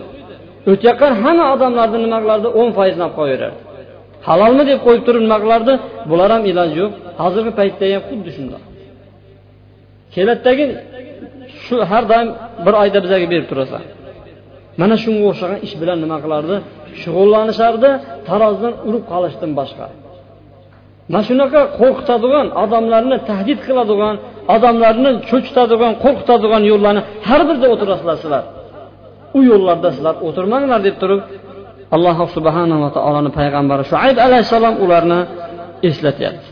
O'tayotgan 0.70 1.12
hamma 1.22 1.44
odamlarni 1.54 1.98
nima 2.04 2.18
qilardi 2.22 2.48
o'n 2.60 2.68
foizini 2.76 3.02
olib 3.06 3.16
qo'yaverardi 3.20 3.60
halolmi 4.28 4.64
deb 4.70 4.78
qo'yib 4.86 5.02
turib 5.06 5.22
nima 5.26 5.38
qilardi 5.44 5.72
bular 6.10 6.30
ham 6.34 6.42
iloji 6.50 6.76
yo'q. 6.82 6.92
Hozirgi 7.22 7.52
paytda 7.58 7.84
ham 7.94 8.02
xuddi 8.08 8.30
shundoq. 8.36 8.62
Keladidagi 10.14 10.64
shu 11.64 11.76
har 11.90 12.04
doim 12.12 12.28
bir 12.64 12.74
oyda 12.82 12.98
bizlarga 13.04 13.28
berib 13.32 13.46
turasan. 13.50 13.82
Mana 14.80 14.96
shunga 15.02 15.24
o'xshagan 15.30 15.58
ish 15.66 15.74
bilan 15.80 15.98
nima 16.04 16.16
qilardi 16.24 16.56
shug'ullanishardi 17.02 17.90
tarozidan 18.28 18.74
urib 18.88 19.04
qolishdan 19.12 19.50
boshqa. 19.60 19.86
Mana 21.12 21.22
shunaqa 21.28 21.60
qo'rqitadigan 21.80 22.46
odamlarni 22.64 23.16
tahdid 23.30 23.58
qiladigan 23.66 24.14
odamlarni 24.54 25.10
cho'chitadigan 25.28 25.92
qo'rqitadigan 26.04 26.62
yo'llarni 26.70 27.02
har 27.28 27.40
birida 27.48 27.66
o'tirasizlar 27.74 28.16
sizlar. 28.22 28.44
U 29.36 29.40
yo'llarda 29.50 29.88
sizlar 29.96 30.14
o'tirmanglar 30.26 30.80
deb 30.88 30.96
turib 31.02 31.20
alloh 31.94 32.18
subhanava 32.36 32.88
taoloni 32.96 33.30
payg'ambari 33.38 33.84
shuayb 33.90 34.16
alayhissalom 34.26 34.74
ularni 34.84 35.20
eslatyapti. 35.88 36.48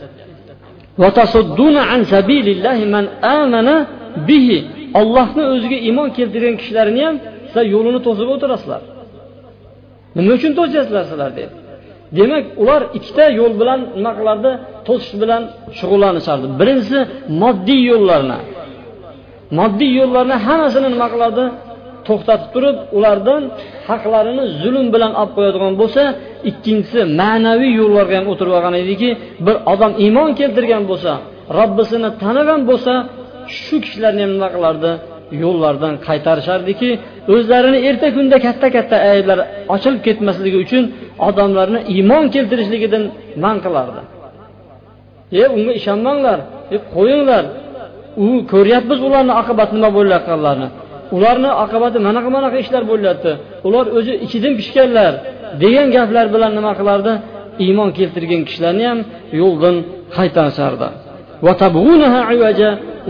Ollohni 4.99 5.43
o'ziga 5.53 5.77
iymon 5.87 6.09
keltirgan 6.17 6.55
kishilarni 6.61 7.01
ham 7.07 7.15
sizlar 7.47 7.65
yo'lini 7.75 7.99
to'sib 8.07 8.27
o'tirasizlar. 8.35 8.81
Nima 10.15 10.31
uchun 10.37 10.51
to'syapsizlar 10.59 11.03
sizlar? 11.11 11.31
dedi. 11.39 11.53
Demak 12.17 12.45
ular 12.61 12.81
ikkita 12.97 13.25
yo'l 13.39 13.53
bilan 13.61 13.79
nima 13.97 14.11
qilardi 14.19 14.51
to'sish 14.87 15.13
bilan 15.21 15.41
shug'ullanishardi 15.79 16.47
birinchisi 16.59 16.99
moddiy 17.41 17.81
yo'llarni. 17.91 18.39
Moddiy 19.59 19.91
yo'llarni 19.99 20.35
hammasini 20.45 20.87
nima 20.95 21.07
qilardi 21.13 21.45
to'xtatib 22.07 22.49
turib 22.55 22.77
ulardan 22.97 23.41
haqlarini 23.89 24.43
zulm 24.61 24.87
bilan 24.93 25.11
olib 25.21 25.31
qo'yadigan 25.37 25.73
bo'lsa 25.81 26.01
ikkinchisi 26.49 26.99
ma'naviy 27.21 27.71
yo'llarga 27.81 28.15
ham 28.19 28.27
o'tirib 28.33 28.53
olgan 28.57 28.75
ediki 28.83 29.09
bir 29.45 29.55
odam 29.73 29.91
iymon 30.05 30.29
keltirgan 30.39 30.83
bo'lsa 30.91 31.11
robbisini 31.57 32.09
tanigan 32.23 32.61
bo'lsa 32.69 32.93
shu 33.59 33.75
kishilarni 33.83 34.21
ham 34.25 34.31
nima 34.35 34.49
qilardi? 34.55 34.91
Yo'llardan 35.43 35.93
qaytarishardiki 36.07 36.89
o'zlarini 37.33 37.79
erta 37.89 38.07
kunda 38.15 38.37
katta 38.45 38.67
katta 38.75 38.97
ayblar 39.13 39.39
ochilib 39.75 40.01
ketmasligi 40.07 40.57
uchun 40.65 40.83
odamlarni 41.27 41.79
iymon 41.93 42.25
keltirishligidan 42.35 43.03
man 43.43 43.57
qilardi. 43.65 44.01
E 45.41 45.43
unga 45.57 45.73
ishonmanglar 45.79 46.39
e 46.75 46.77
qo'yinglar. 46.93 47.43
U 48.25 48.27
ko'ryapmiz 48.53 48.99
ularni 49.07 49.33
oqibati 49.41 49.71
nima 49.77 49.89
bo'layotganlarini 49.97 50.67
ularni 51.15 51.51
oqibati 51.63 51.97
manaqa 52.07 52.29
manaqa 52.37 52.57
ishlar 52.63 52.83
bo'lyapti. 52.91 53.31
Ular 53.67 53.85
o'zi 53.97 54.13
ichidan 54.25 54.53
pishganlar 54.59 55.13
degan 55.63 55.87
gaplar 55.95 56.25
bilan 56.35 56.51
nima 56.57 56.71
qilardi? 56.79 57.13
Iymon 57.65 57.89
keltirgan 57.97 58.41
kishilarni 58.47 58.85
ham 58.91 58.99
yo'ldan 59.41 59.75
qaytarishardi 60.15 60.87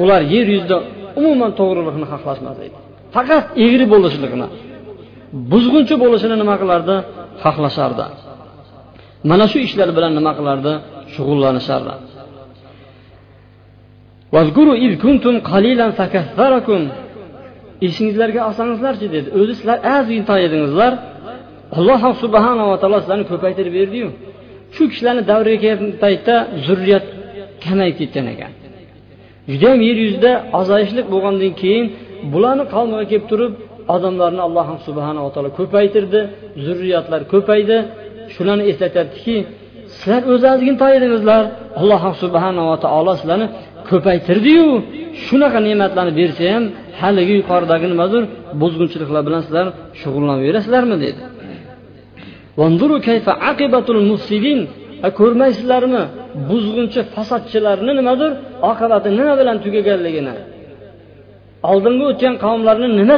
ular 0.02 0.22
yer 0.34 0.46
yuzida 0.56 0.78
umuman 1.20 1.52
to'g'rilikni 1.60 2.06
xohlashmas 2.12 2.58
edi 2.66 2.78
faqat 3.16 3.44
egri 3.66 3.86
bo'lishligini 3.94 4.48
buzg'unchi 5.52 5.96
bo'lishini 6.04 6.36
nima 6.42 6.56
qilardi? 6.62 6.96
Xohlashardi. 7.44 8.06
Mana 9.30 9.46
shu 9.52 9.58
ishlar 9.68 9.90
bilan 9.98 10.12
nima 10.20 10.32
qilardi? 10.40 10.74
Shug'ullanishardi. 11.14 11.94
Esingizlarga 17.88 18.42
olsangizlarchi 18.48 19.08
dedi. 19.16 19.28
O'zi 19.40 19.54
sizlar 19.60 19.78
ozgina 19.96 20.36
edingizlar. 20.48 20.94
Alloh 21.78 22.02
subhanava 22.24 22.76
taolo 22.82 22.98
sizlarni 23.04 23.26
ko'paytirib 23.32 23.74
berdiyu. 23.80 24.08
Shu 24.76 24.84
kishilarni 24.92 25.24
davriga 25.32 25.60
kelgan 25.66 25.92
paytda 26.04 26.36
zurriyat 26.66 27.06
kamayib 27.64 27.96
ketgan 28.02 28.26
ekan. 28.34 28.52
Judayam 29.52 29.82
yer 29.90 29.98
yuzida 30.06 30.32
ozayishlik 30.60 31.06
bo'lgandan 31.14 31.54
keyin 31.62 31.86
bularni 32.34 32.66
qavmiga 32.74 33.06
kelib 33.12 33.26
turib 33.32 33.54
odamlarni 33.96 34.42
alloh 34.48 34.68
subhanava 34.88 35.30
taolo 35.34 35.50
ko'paytirdi 35.60 36.20
zurriyatlar 36.66 37.22
ko'paydi. 37.34 37.78
Shularni 38.36 38.64
eslatyaptiki 38.72 39.36
sizlar 39.98 40.22
o'zi 40.34 40.46
ozgina 40.54 40.78
toyedingizlar 40.84 41.44
alloh 41.82 42.04
subhanava 42.24 42.76
taolo 42.86 43.14
sizlarni 43.22 43.48
ko'paytirdiyu. 43.90 44.68
Shunaqa 45.26 45.60
ne'matlarni 45.68 46.14
bersa 46.20 46.44
ham 46.54 46.64
haligi 47.02 47.34
yuqoridagi 47.40 47.88
nimadir 47.94 48.24
buzg'unchiliklar 48.62 49.22
bilan 49.28 49.42
sizlar 49.46 49.68
shug'ullanaverasizlarmi 50.02 50.98
dedi. 51.06 51.22
Ko'rmaysizlarmi? 55.20 56.04
Buzg'unchi 56.50 57.00
fasodchilarni 57.14 57.92
nimadir 58.00 58.32
oqibati 58.70 59.10
nima 59.20 59.34
bilan 59.42 59.58
tugaganligini. 59.66 60.34
Oldingi 61.72 62.04
o'tgan 62.12 62.34
qavmlarni 62.46 62.88
nima 63.00 63.18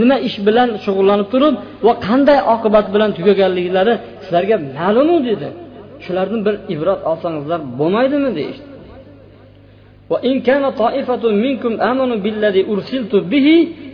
nima 0.00 0.16
ish 0.28 0.38
bilan 0.46 0.68
shug'ullanib 0.84 1.28
turib 1.32 1.54
va 1.86 1.92
qanday 2.06 2.38
oqibat 2.54 2.86
bilan 2.94 3.10
tugaganliklari 3.18 3.94
sizlarga 4.24 4.56
ma'lumu 4.76 5.16
dedi. 5.28 5.48
Shularni 6.04 6.38
bir 6.46 6.54
ibrat 6.74 7.00
olsangizlar 7.10 7.60
bo'lmaydimi 7.78 8.30
deyishdi. 8.38 8.71
وإن 10.13 10.35
كان 10.47 10.63
طائفة 10.83 11.23
منكم 11.45 11.73
آمنوا 11.91 12.17
بالذي 12.25 12.61
أرسلت 12.73 13.13
به 13.31 13.47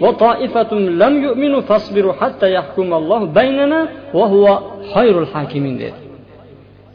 وطائفة 0.04 0.72
لم 1.04 1.14
يؤمنوا 1.26 1.62
فاصبروا 1.70 2.14
حتى 2.22 2.48
يحكم 2.58 2.88
الله 3.00 3.22
بيننا 3.40 3.80
وهو 4.18 4.46
خير 4.94 5.16
الحاكمين 5.24 5.76
dedi 5.82 6.00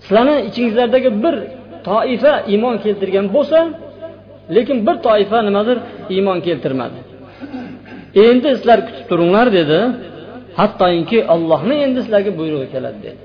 sizlarni 0.02 0.34
ichingizlardagi 0.48 1.11
bir 1.22 1.34
toifa 1.88 2.32
iymon 2.52 2.76
keltirgan 2.84 3.26
bo'lsa 3.37 3.58
lekin 4.56 4.78
bir 4.87 4.96
toifa 5.06 5.38
nimadir 5.48 5.78
iymon 6.14 6.38
keltirmadi 6.46 6.98
endi 8.26 8.48
sizlar 8.56 8.78
kutib 8.87 9.04
turinglar 9.11 9.46
dedi 9.58 9.78
hattoki 10.61 11.18
ollohni 11.34 11.74
endi 11.84 11.98
sizlarga 12.04 12.32
buyrug'i 12.38 12.68
keladi 12.74 12.98
dedi 13.06 13.20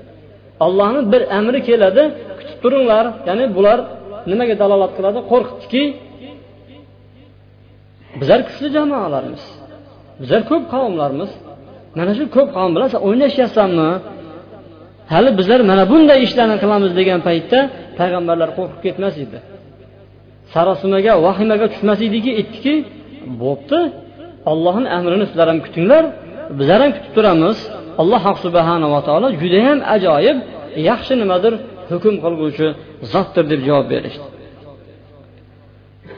ollohni 0.66 1.00
bir 1.12 1.22
amri 1.38 1.60
keladi 1.68 2.02
kutib 2.38 2.58
turinglar 2.62 3.04
ya'ni 3.28 3.46
bular 3.56 3.78
nimaga 4.31 4.55
dalolat 4.61 4.91
qiladi? 4.97 5.19
Qo'rqitdiki 5.31 5.83
bizlar 8.19 8.39
kuchli 8.47 8.67
jamoalarmiz. 8.77 9.43
Bizlar 10.21 10.41
ko'p 10.51 10.63
qavmlarmiz. 10.73 11.31
Mana 11.97 12.11
shu 12.17 12.25
ko'p 12.35 12.49
qavm 12.55 12.71
bilan 12.75 12.89
san 12.93 13.01
o'ynashyapsanmi? 13.07 13.89
Hali 15.13 15.31
bizlar 15.39 15.59
mana 15.71 15.83
bunday 15.91 16.19
ishlarni 16.27 16.57
qilamiz 16.63 16.91
degan 16.99 17.19
paytda 17.27 17.59
payg'ambarlar 17.99 18.49
qo'rqib 18.57 18.79
ketmas 18.85 19.15
edi. 19.25 19.37
Sarosimaga 20.53 21.13
vahimaga 21.25 21.65
tushmas 21.73 21.99
ediki 22.07 22.31
aytdiki 22.39 22.73
bo'pti 23.41 23.79
ollohni 24.51 24.87
amrini 24.97 25.25
sizlar 25.29 25.47
ham 25.51 25.59
kutinglar 25.65 26.03
bizlar 26.59 26.79
ham 26.83 26.91
kutib 26.95 27.11
turamiz. 27.17 27.57
Alloh 28.01 28.23
subhanava 28.45 28.99
taolo 29.07 29.27
judayam 29.41 29.79
ajoyib 29.95 30.37
yaxshi 30.89 31.13
nimadir 31.21 31.53
hukm 31.91 32.15
qilguvchi 32.23 32.67
zotdir 33.12 33.44
deb 33.52 33.60
javob 33.68 33.88
berishdi 33.92 34.26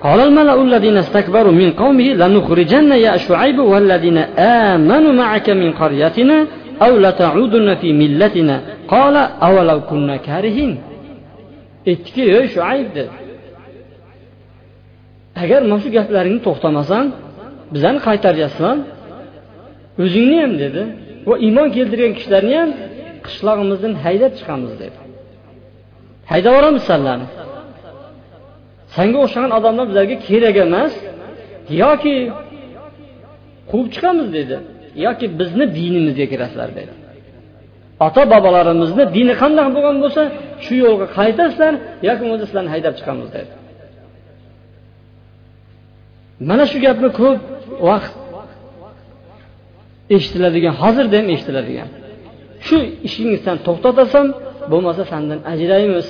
قال 0.07 0.21
الملأ 0.29 0.63
الذين 0.63 0.97
استكبروا 1.05 1.53
من 1.63 1.71
قومه 1.73 2.09
لنخرجن 2.21 2.91
يا 3.07 3.17
شعيب 3.17 3.59
والذين 3.73 4.19
آمنوا 4.69 5.13
معك 5.23 5.47
من 5.51 5.71
قريتنا 5.81 6.39
أو 6.85 6.93
لتعودن 7.05 7.69
في 7.81 7.89
ملتنا 8.03 8.57
قال 8.89 9.17
أولو 9.17 9.81
كنا 9.91 10.17
كارهين 10.27 10.73
aytdiki 11.91 12.23
ey 12.39 12.47
shuayb 12.55 12.89
dedi 12.97 13.13
agar 15.43 15.61
mana 15.71 15.79
shu 15.83 15.89
gaplaringni 15.97 16.41
to'xtamasang 16.47 17.07
bizani 17.75 17.99
qaytaryapsan 18.07 18.77
o'zingni 20.05 20.37
ham 20.43 20.53
dedi 20.63 20.83
va 21.29 21.35
iymon 21.47 21.69
keltirgan 21.77 22.13
kishilarni 22.19 22.55
ham 22.61 22.71
qishlog'imizdan 23.27 23.93
haydab 24.05 24.33
chiqamiz 24.39 24.73
dedi 24.83 24.97
Haydab 26.32 26.52
yuboramiz 26.54 26.84
sanlarni 26.92 27.28
sanga 28.96 29.18
o'xshagan 29.26 29.52
odamlar 29.58 29.86
bizlarga 29.90 30.16
kerak 30.28 30.56
emas. 30.66 30.94
Yoki 31.84 32.16
quvib 33.72 33.88
chiqamiz 33.96 34.28
dedi. 34.38 34.56
Yoki 35.06 35.26
bizni 35.40 35.66
dinimizga 35.78 36.26
kirasizlar 36.32 36.70
dedi. 36.80 36.94
Ota 38.06 38.24
bobolarimizni 38.34 39.04
dini 39.16 39.34
qanday 39.42 39.68
bo'lgan 39.76 39.98
bo'lsa 40.04 40.22
shu 40.66 40.74
yo'lga 40.86 41.08
qaytasizlar 41.18 41.74
yoki 42.08 42.22
bo'lmasa 42.24 42.46
sizlarni 42.50 42.72
haydab 42.76 42.94
chiqamiz 43.00 43.30
dedi. 43.38 43.52
Mana 46.50 46.64
shu 46.72 46.78
gapni 46.86 47.10
ko'p 47.20 47.40
vaqt 47.90 48.14
eshitiladigan 50.16 50.76
hozirda 50.84 51.16
ham 51.20 51.28
eshitiladigan 51.36 51.90
shu 52.68 52.78
ishingizdan 53.08 53.58
to'xtatasan 53.68 54.26
bo'lmasa 54.72 55.04
sandan 55.12 55.40
ajraymiz. 55.54 56.08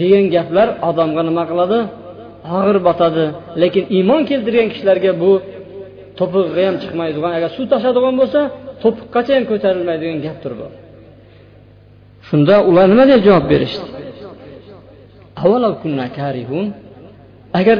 Degan 0.00 0.24
gaplar 0.34 0.68
odamga 0.88 1.22
nima 1.28 1.44
qiladi? 1.50 1.78
Og'ir 2.56 2.78
botadi. 2.88 3.24
Lekin 3.62 3.84
iymon 3.96 4.22
keltirgan 4.30 4.68
kishilarga 4.72 5.12
bu 5.22 5.30
to'pig'iga 6.18 6.62
ham 6.68 6.76
chiqmaydigan 6.82 7.32
agar 7.38 7.50
suv 7.56 7.64
tashadigan 7.72 8.14
bo'lsa 8.20 8.40
to'piqqacha 8.82 9.32
ham 9.36 9.44
ko'tarilmaydigan 9.50 10.18
gapdir 10.26 10.52
bu. 10.60 10.66
Shunda 12.28 12.54
ular 12.68 12.86
nima 12.92 13.04
deb 13.12 13.20
javob 13.26 13.44
berishdi? 13.52 13.86
Agar 17.58 17.78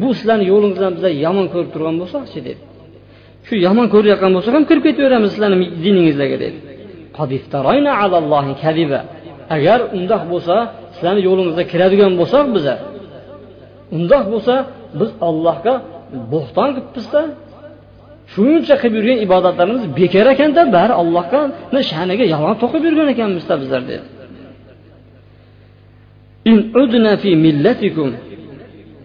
bu 0.00 0.08
sizlarni 0.18 0.44
yo'lingizdan 0.52 0.92
bizlar 0.96 1.12
yomon 1.26 1.46
ko'rib 1.52 1.70
turgan 1.74 1.96
bo'lsakchi 2.02 2.40
dedi 2.48 2.62
shu 3.46 3.54
yomon 3.66 3.86
ko'rayotgan 3.94 4.32
bo'lsak 4.36 4.52
ham 4.56 4.64
kirib 4.70 4.84
ketaveramiz 4.88 5.30
sizlarni 5.34 5.66
diningizlarga 5.84 6.38
dedi 6.44 6.58
agar 9.56 9.78
undoq 9.98 10.22
bo'lsa 10.32 10.56
sizlarni 10.96 11.22
yo'lingizga 11.28 11.64
kiradigan 11.72 12.12
bo'lsak 12.20 12.44
biza 12.56 12.74
undoq 13.96 14.24
bo'lsa 14.32 14.54
biz 15.00 15.10
allohga 15.28 15.74
bo'xton 16.32 16.68
qilibmizda. 16.76 17.22
Shuncha 18.34 18.74
qilib 18.82 18.94
yurgan 18.98 19.18
ibodatlarimiz 19.26 19.84
bekor 19.98 20.26
ekanda 20.34 20.62
bari 20.76 20.94
allohga 21.02 21.40
sha'niga 21.90 22.24
yolg'on 22.34 22.56
to'qib 22.62 22.82
yurgan 22.88 23.08
ekanmizda 23.14 23.54
bizlar 23.62 23.82
dedi. 23.90 24.04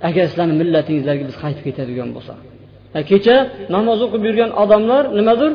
Agar 0.10 0.26
sizlarni 0.32 0.56
millatingizlarga 0.62 1.24
biz 1.30 1.38
qaytib 1.44 1.64
ketadigan 1.68 2.10
bo'lsak 2.16 2.40
kecha 3.12 3.36
namoz 3.76 4.00
o'qib 4.06 4.22
yurgan 4.28 4.52
odamlar 4.64 5.04
nimadir? 5.18 5.52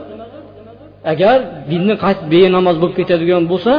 Agar 1.12 1.38
dinni 1.70 1.94
qaytib 2.04 2.26
benamoz 2.34 2.76
bo'lib 2.82 2.96
ketadigan 3.00 3.44
bo'lsa 3.52 3.72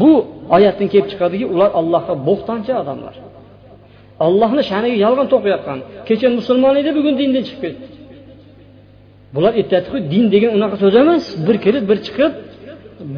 bu 0.00 0.12
oyatdan 0.56 0.88
kelib 0.92 1.08
chiqadiki 1.12 1.46
ular 1.54 1.70
allohga 1.80 2.14
bo'xtonchi 2.28 2.72
odamlar. 2.82 3.14
Allohni 4.26 4.62
sha'niga 4.70 4.96
yolg'on 5.04 5.28
to'qiyotgan. 5.34 5.78
Kecha 6.08 6.28
musulmon 6.38 6.74
edi 6.80 6.90
bugun 6.98 7.14
dindan 7.20 7.42
chiqib 7.48 7.60
ketdi. 7.64 7.86
Bular 9.34 9.52
aytyaptiku 9.60 9.96
din 10.12 10.24
degan 10.34 10.50
unaqa 10.58 10.76
so'z 10.82 10.94
emas. 11.02 11.24
Bir 11.46 11.56
kirib 11.64 11.84
bir 11.90 11.98
chiqib 12.06 12.32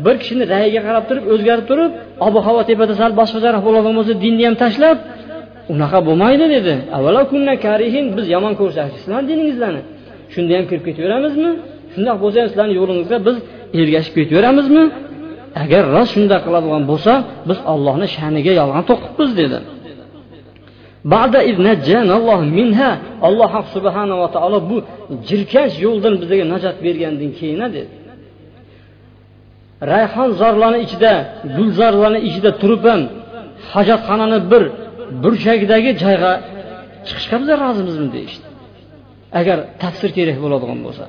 bir 0.05 0.15
kishini 0.21 0.45
rayiga 0.53 0.81
qarab 0.87 1.05
turib 1.09 1.25
o'zgarib 1.33 1.67
turib 1.71 1.91
ob 2.27 2.35
havo 2.47 2.61
tepada 2.71 2.93
sal 3.01 3.11
boshqacharoq 3.21 3.63
bo'ladigan 3.67 3.95
bo'lsa 3.99 4.15
dinni 4.25 4.43
ham 4.49 4.57
tashlab 4.65 4.99
unaqa 5.73 5.99
bo'lmaydi 6.09 6.47
dedi. 6.57 6.75
Biz 8.19 8.27
yomon 8.35 8.53
ko'rsak 8.61 8.87
sizlarni 8.97 9.27
diningizlarni. 9.31 9.83
Shunda 10.35 10.53
ham 10.59 10.65
kirib 10.71 10.85
ketaveramizmi? 10.89 11.51
Shundoq 11.93 12.17
bo'lsa 12.23 12.37
ham 12.41 12.49
sizlarni 12.53 12.75
yo'lingizga 12.81 13.19
biz 13.27 13.37
ergashib 13.81 14.15
ketaveramizmi? 14.19 14.85
Agar 15.63 15.83
rost 15.95 16.11
shunday 16.15 16.41
qiladigan 16.47 16.83
bo'lsa 16.91 17.13
biz 17.49 17.59
ollohni 17.73 18.07
sha'niga 18.17 18.53
yolg'on 18.61 18.85
to'qibmiz 18.91 19.31
dedi. 19.41 19.59
Alloh 23.29 23.53
subhanava 23.75 24.27
taolo 24.37 24.59
bu 24.71 24.77
jirkanch 25.29 25.75
yo'ldan 25.87 26.15
bizga 26.21 26.45
najot 26.55 26.77
bergandan 26.85 27.31
keyin 27.39 27.61
dedi. 27.77 27.83
Rayhon 29.93 30.31
zorlarni 30.41 30.79
ichida 30.87 31.13
gulzorlarni 31.57 32.21
ichida 32.29 32.51
turib 32.61 32.83
ham 32.91 33.01
hojatxonani 33.73 34.39
bir 34.53 34.63
burchagidagi 35.23 35.91
joyga 36.03 36.33
chiqishga 37.07 37.37
bizlar 37.41 37.59
rozimizmi 37.67 38.09
deyishdi. 38.17 38.47
Agar 39.41 39.59
tafsir 39.83 40.11
kerak 40.17 40.39
bo'ladigan 40.45 40.81
bo'lsa. 40.87 41.05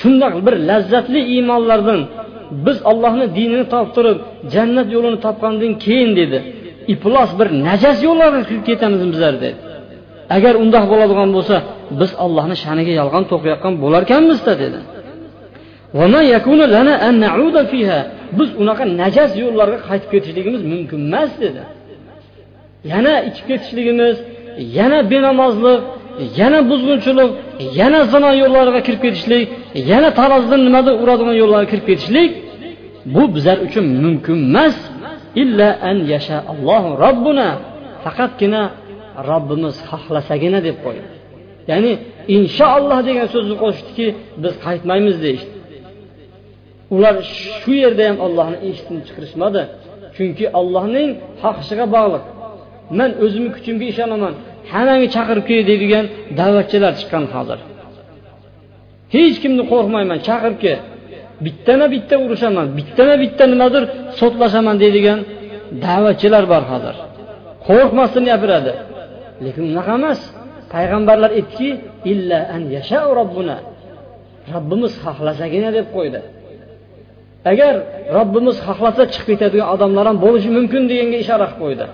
Shundoq 0.00 0.34
bir 0.46 0.54
lazzatli 0.68 1.20
iymonlardan 1.34 2.00
biz 2.66 2.78
ollohni 2.90 3.26
dinini 3.38 3.66
toptirib 3.74 4.18
turib 4.18 4.18
jannat 4.54 4.88
yo'lini 4.94 5.18
topgandan 5.26 5.72
keyin 5.84 6.10
dedi 6.20 6.38
iflos 6.92 7.30
bir 7.38 7.48
najas 7.68 7.98
yo'llarga 8.06 8.42
kirib 8.48 8.64
ketamiz 8.70 9.00
bizlar 9.12 9.34
dedi. 9.44 9.56
Agar 10.36 10.54
undoq 10.62 10.84
bo'ladigan 10.92 11.30
bo'lsa 11.36 11.56
biz 12.00 12.10
ollohni 12.24 12.56
sha'niga 12.62 12.92
yolg'on 13.00 13.24
to'qiyotgan 13.32 13.74
bo'larkanmizda 13.82 14.54
dedi. 14.62 14.80
Biz 18.38 18.48
unaqa 18.62 18.84
najas 19.02 19.30
yo'llarga 19.42 19.78
qaytib 19.88 20.08
ketishligimiz 20.14 20.62
mumkin 20.72 21.00
emas 21.08 21.32
dedi. 21.44 21.62
Yana 22.92 23.14
ichib 23.28 23.44
ketishligimiz 23.50 24.16
yana 24.78 24.98
benamozlik 25.12 25.80
yana 26.40 26.58
buzg'unchilik 26.70 27.30
yana 27.80 28.00
zino 28.12 28.30
yo'llariga 28.42 28.80
kirib 28.86 29.00
ketishlik 29.04 29.42
yana 29.92 30.10
tarozidan 30.20 30.60
nimadir 30.68 30.94
uradigan 31.02 31.36
yo'llarga 31.42 31.68
kirib 31.72 31.86
ketishlik 31.90 32.30
bu 33.14 33.22
bizlar 33.34 33.58
uchun 33.66 33.84
mumkin 34.04 34.38
emas. 34.48 34.76
Illa 35.42 35.68
an 35.90 35.96
yasha 36.12 36.38
allohu 36.52 36.90
robbuna 37.04 37.48
faqatgina 38.04 38.62
robbimiz 39.30 39.76
xohlasagina 39.90 40.58
deb 40.68 40.76
qo'ydi. 40.84 41.06
Ya'ni 41.70 41.92
inshaalloh 42.36 42.98
degan 43.08 43.26
so'zni 43.34 43.56
qo'shdiki 43.64 44.06
biz 44.42 44.54
qaytmaymiz 44.66 45.16
deyishdi. 45.24 45.52
Ular 46.94 47.14
shu 47.60 47.72
yerda 47.82 48.02
ham 48.08 48.18
ollohni 48.26 48.58
eshitini 48.68 49.00
chiqarishmadi. 49.08 49.62
Chunki 50.16 50.46
ollohning 50.60 51.08
xohishiga 51.42 51.86
bog'liq. 51.96 52.24
Man 52.98 53.10
o'zimni 53.24 53.50
kuchimga 53.56 53.86
ishonaman. 53.92 54.34
Hammangni 54.72 55.08
chaqirib 55.16 55.44
kel 55.48 55.60
deydigan 55.70 56.04
da'vatchilar 56.38 56.92
chiqqan 57.00 57.24
hozir. 57.34 57.58
Hech 59.14 59.36
kimni 59.42 59.62
qo'rqmayman 59.72 60.18
chaqirib 60.28 60.58
kel. 60.64 60.80
Bittama 61.44 61.86
bitta 61.94 62.14
urushaman 62.24 62.66
bittama 62.78 63.14
bitta 63.22 63.44
nimadir 63.52 63.84
sotlashaman 64.20 64.76
deydigan 64.82 65.18
da'vatchilar 65.84 66.44
bor 66.52 66.62
hozir. 66.70 66.96
Qo'rqmasdan 67.66 68.24
gapiradi. 68.30 68.72
Lekin 69.44 69.62
unaqa 69.70 69.92
emas. 70.00 70.20
Payg'ambarlar 70.74 71.30
aytdiki 71.38 71.68
illa 72.12 72.38
an 72.54 72.62
yasha 72.76 73.00
robbuna 73.18 73.56
robbimiz 74.54 74.92
xohlasagina 75.04 75.70
deb 75.78 75.86
qo'ydi. 75.96 76.20
Agar 77.52 77.74
robbimiz 78.16 78.56
xohlasa 78.66 79.02
chiqib 79.12 79.26
ketadigan 79.30 79.68
odamlar 79.74 80.04
ham 80.10 80.18
bo'lishi 80.24 80.50
mumkin 80.58 80.82
deganga 80.90 81.18
ishora 81.24 81.46
qilib 81.48 81.60
qo'ydi. 81.62 81.86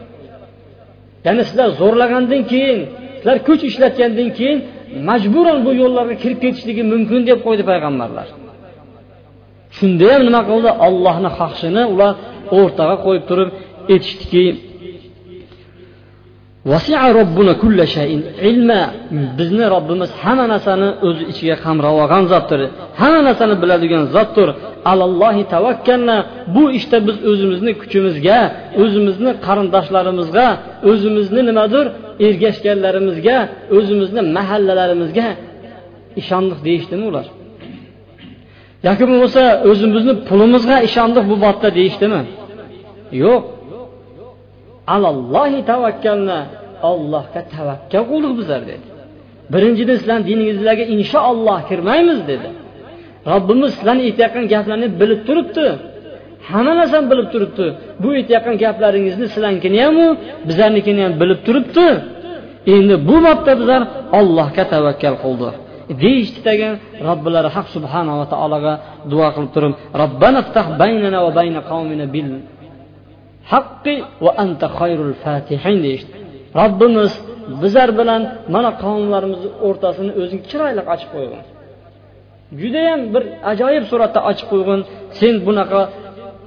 Ya'ni 1.27 1.43
sizlar 1.49 1.69
zo'rlagandan 1.81 2.43
keyin 2.53 2.81
sizlar 3.19 3.39
kuch 3.49 3.63
ishlatgandan 3.71 4.29
keyin 4.39 4.59
majburan 5.09 5.59
bu 5.67 5.71
yo'llarga 5.83 6.15
kirib 6.23 6.39
ketishligi 6.45 6.83
mumkin 6.93 7.21
deb 7.29 7.39
qo'ydi 7.47 7.63
payg'ambarlar. 7.71 8.29
Shunda 9.77 10.07
ham 10.15 10.23
nima 10.29 10.41
qildi? 10.51 10.71
Ollohni 10.87 11.31
xohishini 11.39 11.83
ular 11.93 12.13
o'rtaga 12.59 12.97
qo'yib 13.05 13.25
turib 13.31 13.51
aytishdiki 13.95 14.45
bizni 19.39 19.65
robbimiz 19.75 20.11
hamma 20.23 20.47
narsani 20.53 20.89
o'zi 21.09 21.23
ichiga 21.33 21.57
qamrab 21.65 21.95
olgan 22.03 22.25
zotdir. 22.33 22.61
Hamma 23.01 23.21
narsani 23.29 23.55
biladigan 23.63 24.05
zotdir. 24.17 24.49
Alallohi 24.93 25.43
tavakkalna 25.55 26.17
bu 26.55 26.65
ishda 26.79 26.97
işte 26.97 27.07
biz 27.07 27.17
o'zimizni 27.31 27.73
kuchimizga 27.83 28.39
o'zimizni 28.83 29.33
qarindoshlarimizga 29.47 30.47
o'zimizni 30.91 31.41
nimadir 31.51 31.87
ergashganlarimizga 32.27 33.37
o'zimizni 33.77 34.23
mahallalarimizga 34.37 35.29
ishondik 36.21 36.59
deyishdimi 36.67 37.05
ular? 37.11 37.27
Yoki 38.87 39.05
bo'lmasa 39.11 39.43
o'zimizni 39.71 40.15
pulimizga 40.29 40.77
ishondik 40.89 41.25
bu 41.31 41.37
botda 41.45 41.69
deyishdimi? 41.79 42.23
Yo'q. 43.23 43.43
Alallohi 44.95 45.61
tavakkalna 45.71 46.39
ollohga 46.91 47.41
tavakkal 47.55 48.03
qildik 48.11 48.33
bizlar 48.41 48.63
dedi. 48.71 48.85
Birinchidan 49.53 49.97
sizlarni 50.01 50.25
diningizlarga 50.31 50.85
inshaalloh 50.97 51.59
kirmaymiz 51.71 52.21
dedi. 52.31 52.49
Robbimiz 53.33 53.71
sizlarni 53.77 54.03
aytayotgan 54.09 54.45
gaplarni 54.55 54.89
bilib 55.01 55.21
turibdi. 55.29 55.67
Hamma 56.51 56.73
narsani 56.81 57.07
bilib 57.13 57.29
turibdi. 57.35 57.67
Bu 58.03 58.09
aytayotgan 58.17 58.57
gaplaringizni 58.65 59.27
sizlarnikini 59.35 59.79
hamu 59.87 60.07
bizlarnikini 60.49 61.01
ham 61.05 61.13
bilib 61.21 61.41
turibdi. 61.47 61.87
Endi 62.75 62.95
bu 63.09 63.17
bobda 63.27 63.53
bizlar 63.61 63.83
ollohga 64.19 64.65
tavakkal 64.73 65.17
qildi. 65.25 65.49
Deyishdidagi 66.03 66.69
robbilari 67.09 67.51
haq 67.57 67.67
subhanava 67.75 68.25
taologa 68.33 68.73
duo 69.13 69.29
qilib 69.35 69.51
turib 69.57 69.73
robbana 70.03 70.41
baynana 70.81 71.19
va 71.27 71.31
bayna 71.39 71.61
qavmina 71.71 72.07
bil 72.15 72.29
haqqi 73.53 73.95
va 74.25 74.31
anta 74.45 74.67
khayrul 74.79 75.15
fatihin 75.25 75.77
deyishdi. 75.87 76.15
Robbimiz 76.61 77.13
bizlar 77.63 77.91
bilan 78.01 78.23
mana 78.55 78.71
qavmlarimizni 78.83 79.51
o'rtasini 79.69 80.13
o'zing 80.21 80.41
chiroyli 80.51 80.83
ochib 80.95 81.11
qo'ygin. 81.15 81.43
Judayam 82.61 83.01
bir 83.15 83.23
ajoyib 83.53 83.85
suratda 83.91 84.21
ochib 84.31 84.47
qo'ygin. 84.53 84.81
Sen 85.19 85.35
bunaqa 85.47 85.81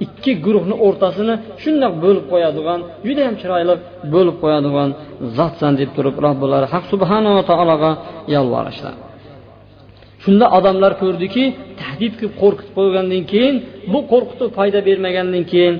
ikki 0.04 0.32
guruhni 0.44 0.74
o'rtasini 0.86 1.34
shundoq 1.62 1.94
bo'lib 2.04 2.24
qo'yadigan 2.32 2.80
judayam 3.06 3.34
chiroyli 3.40 3.74
bo'lib 4.14 4.36
qo'yadigan 4.42 4.88
zotsan 5.38 5.72
deb 5.80 5.90
turib 5.96 6.16
robbilari 6.24 6.66
haq 6.74 6.84
subhanava 6.92 7.42
taologa 7.50 7.90
yolvorishdi 8.34 8.90
shunda 10.24 10.46
odamlar 10.58 10.92
ko'rdiki 11.02 11.44
tahdid 11.80 12.12
qilib 12.18 12.34
qo'rqitib 12.42 12.72
qo'ygandan 12.78 13.22
keyin 13.32 13.56
bu 13.92 13.98
qo'rqituv 14.12 14.48
foyda 14.58 14.80
bermagandan 14.88 15.44
keyin 15.52 15.74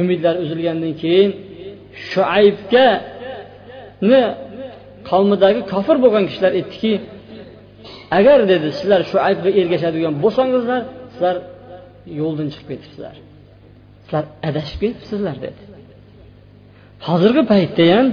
umidlar 0.00 0.34
uzilgandan 0.44 0.94
keyin 1.02 1.30
shuaybga 2.10 2.86
qavmidagi 5.10 5.60
kofir 5.72 5.96
bo'lgan 6.04 6.24
kishilar 6.28 6.52
aytdiki 6.58 6.92
agar 8.18 8.38
dedi 8.52 8.68
sizlar 8.78 9.00
shu 9.10 9.16
aybga 9.28 9.50
ergashadigan 9.60 10.14
bo'lsangizlar 10.22 10.82
sizlar 11.12 11.36
yo'ldan 12.20 12.48
chiqib 12.52 12.68
ketibsizlar. 12.70 13.16
Sizlar 14.04 14.24
adashib 14.48 14.78
ketibsizlar 14.84 15.36
dedi. 15.46 15.62
Hozirgi 17.06 17.42
paytda 17.52 17.84
ham 17.94 18.06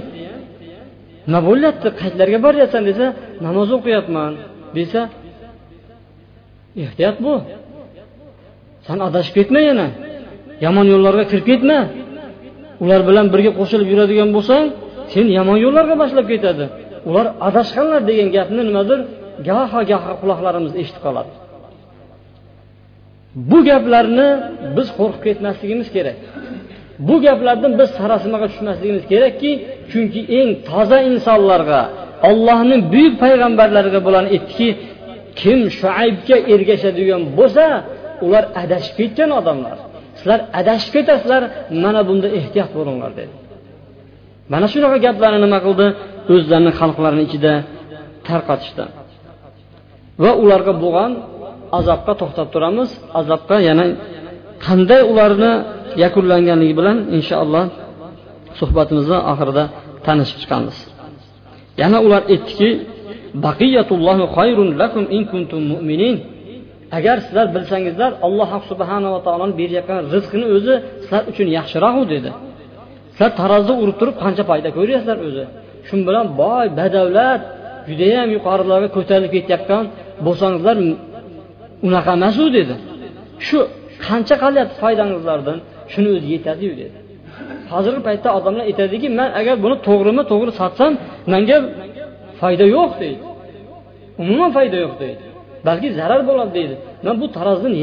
nima 1.26 1.40
bo'lyapti? 1.48 1.88
Qayerlarga 2.00 2.38
boryapsan 2.46 2.82
desa 2.88 3.06
namoz 3.46 3.68
o'qiyapman 3.76 4.32
desa 4.78 5.00
ehtiyot 6.84 7.16
bo'l. 7.26 7.40
San 8.86 8.98
adashib 9.08 9.34
ketma 9.38 9.60
yana. 9.70 9.86
Yomon 10.64 10.86
yo'llarga 10.92 11.24
kirib 11.30 11.46
ketma. 11.50 11.78
Ular 12.84 13.00
bilan 13.08 13.26
birga 13.34 13.52
qo'shilib 13.58 13.88
yuradigan 13.92 14.30
bo'lsang 14.36 14.64
sen 15.12 15.26
yomon 15.38 15.58
yo'llarga 15.64 15.94
boshlab 16.02 16.26
ketadi. 16.32 16.64
Ular 17.08 17.26
adashganlar 17.48 18.00
degan 18.10 18.28
gapni 18.36 18.62
nimadir 18.68 19.00
gaho 19.48 19.80
gaho 19.90 20.12
quloqlarimiz 20.20 20.72
eshitib 20.80 21.02
qoladi. 21.06 21.32
Bu 23.50 23.58
gaplarni 23.70 24.28
biz 24.76 24.88
qo'rqib 24.98 25.22
ketmasligimiz 25.26 25.88
kerak. 25.96 26.18
Bu 27.08 27.14
gaplardan 27.26 27.72
biz 27.80 27.88
sarosimaga 27.98 28.46
tushmasligimiz 28.52 29.04
kerakki 29.12 29.50
chunki 29.90 30.20
eng 30.38 30.50
toza 30.68 30.98
insonlarga 31.10 31.80
ollohni 32.30 32.76
buyuk 32.92 33.14
payg'ambarlariga 33.24 34.00
bularni 34.06 34.30
aytdiki 34.36 34.68
kim 35.40 35.58
shuaybga 35.78 36.36
ergashadigan 36.54 37.22
bo'lsa 37.38 37.64
ular 38.26 38.44
adashib 38.62 38.94
ketgan 39.00 39.30
odamlar. 39.40 39.76
Sizlar 40.18 40.40
adashib 40.60 40.90
ketasizlar 40.96 41.42
mana 41.84 42.00
bunda 42.08 42.28
ehtiyot 42.38 42.70
bo'linglar 42.78 43.12
dedi. 43.20 43.34
Mana 44.52 44.66
shunaqa 44.72 44.98
gaplarni 45.06 45.38
nima 45.44 45.58
qildi? 45.66 45.86
O'zlarini 46.32 46.72
xalqlarini 46.80 47.22
ichida 47.28 47.52
tarqatishdi 48.28 48.84
va 50.22 50.30
ularga 50.42 50.72
bo'lgan 50.84 51.12
azobga 51.78 52.12
to'xtab 52.20 52.48
turamiz. 52.54 52.90
Azobga 53.20 53.56
yana 53.68 53.86
qanday 54.66 55.02
ularni 55.12 55.52
yakunlanganligi 56.04 56.74
bilan 56.80 56.98
inshaalloh 57.16 57.64
suhbatimizni 58.58 59.18
oxirida 59.32 59.64
tanishib 60.06 60.38
chiqamiz. 60.42 60.76
Yana 61.82 61.98
ular 62.06 62.22
aytdiki 62.32 62.70
agar 66.98 67.16
sizlar 67.26 67.46
bilsangizlar 67.56 68.10
alloh 68.26 68.50
subhanava 68.70 69.18
taoloni 69.26 69.54
berayotgan 69.60 69.98
rizqini 70.14 70.46
o'zi 70.56 70.74
sizlar 71.02 71.22
uchun 71.30 71.46
yaxshiroq 71.58 71.96
dedi. 72.14 72.30
Sizlar 73.12 73.32
tarozida 73.40 73.74
urib 73.82 73.96
turib 74.00 74.16
qancha 74.24 74.42
foyda 74.50 74.68
ko'ryapsizlar 74.78 75.18
o'zi? 75.28 75.44
Shu 75.88 75.94
bilan 76.08 76.26
boy 76.42 76.66
badavlat 76.78 77.40
judayam 77.88 78.28
yuqorilarga 78.36 78.88
ko'tarilib 78.96 79.32
ketayotgan 79.36 79.84
bo'lsangizlar 80.26 80.76
unaqa 81.86 82.10
emasu 82.18 82.44
dedi. 82.58 82.74
Shu 83.46 83.58
qancha 84.06 84.36
qilyapti 84.44 84.76
foydangizlardan? 84.82 85.58
Shuni 85.92 86.08
o'zi 86.16 86.28
yetadiyu 86.34 86.72
dedi. 86.80 86.96
Hozirgi 87.72 88.02
paytda 88.08 88.28
odamlar 88.38 88.62
aytadiki 88.70 89.08
man 89.18 89.28
agar 89.40 89.56
buni 89.64 89.76
to'g'rimi 89.86 90.22
to'g'ri 90.32 90.52
sotsam 90.60 90.92
manga 91.32 91.58
foyda 92.40 92.66
yo'q 92.76 92.92
deydi 93.02 93.22
umuman 94.22 94.50
foyda 94.56 94.76
yo'q 94.84 94.94
deydi 95.02 95.22
balki 95.66 95.88
zarar 95.98 96.20
bo'ladi 96.28 96.52
deydi 96.58 96.74
man 97.04 97.14
bu 97.20 97.26
tarozidan 97.36 97.74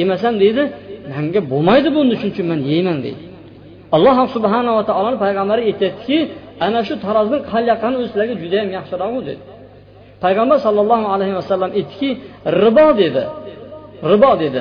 yemasam 0.00 0.34
deydi 0.42 0.62
manga 1.14 1.40
bo'lmaydi 1.52 1.88
buni 1.96 2.14
shuning 2.20 2.32
uchun 2.34 2.46
man 2.52 2.60
yeyman 2.72 2.98
deydi 3.06 3.22
alloh 3.94 4.16
subhanava 4.34 4.82
taoloni 4.90 5.18
payg'ambari 5.24 5.62
aytyaptiki 5.70 6.18
ana 6.66 6.80
shu 6.88 6.94
tarozidan 7.04 7.40
qalyaqani 7.52 7.94
o'zi 7.98 8.08
sizlarga 8.10 8.34
judayam 8.42 8.68
yaxshiroqu 8.78 9.20
dedi. 9.28 9.42
Payg'ambar 10.24 10.58
sollallohu 10.66 11.06
alayhi 11.14 11.34
vasallam 11.40 11.70
aytdiki 11.78 12.10
ribo 12.64 12.86
dedi. 13.02 13.22
Ribo 14.12 14.32
dedi. 14.42 14.60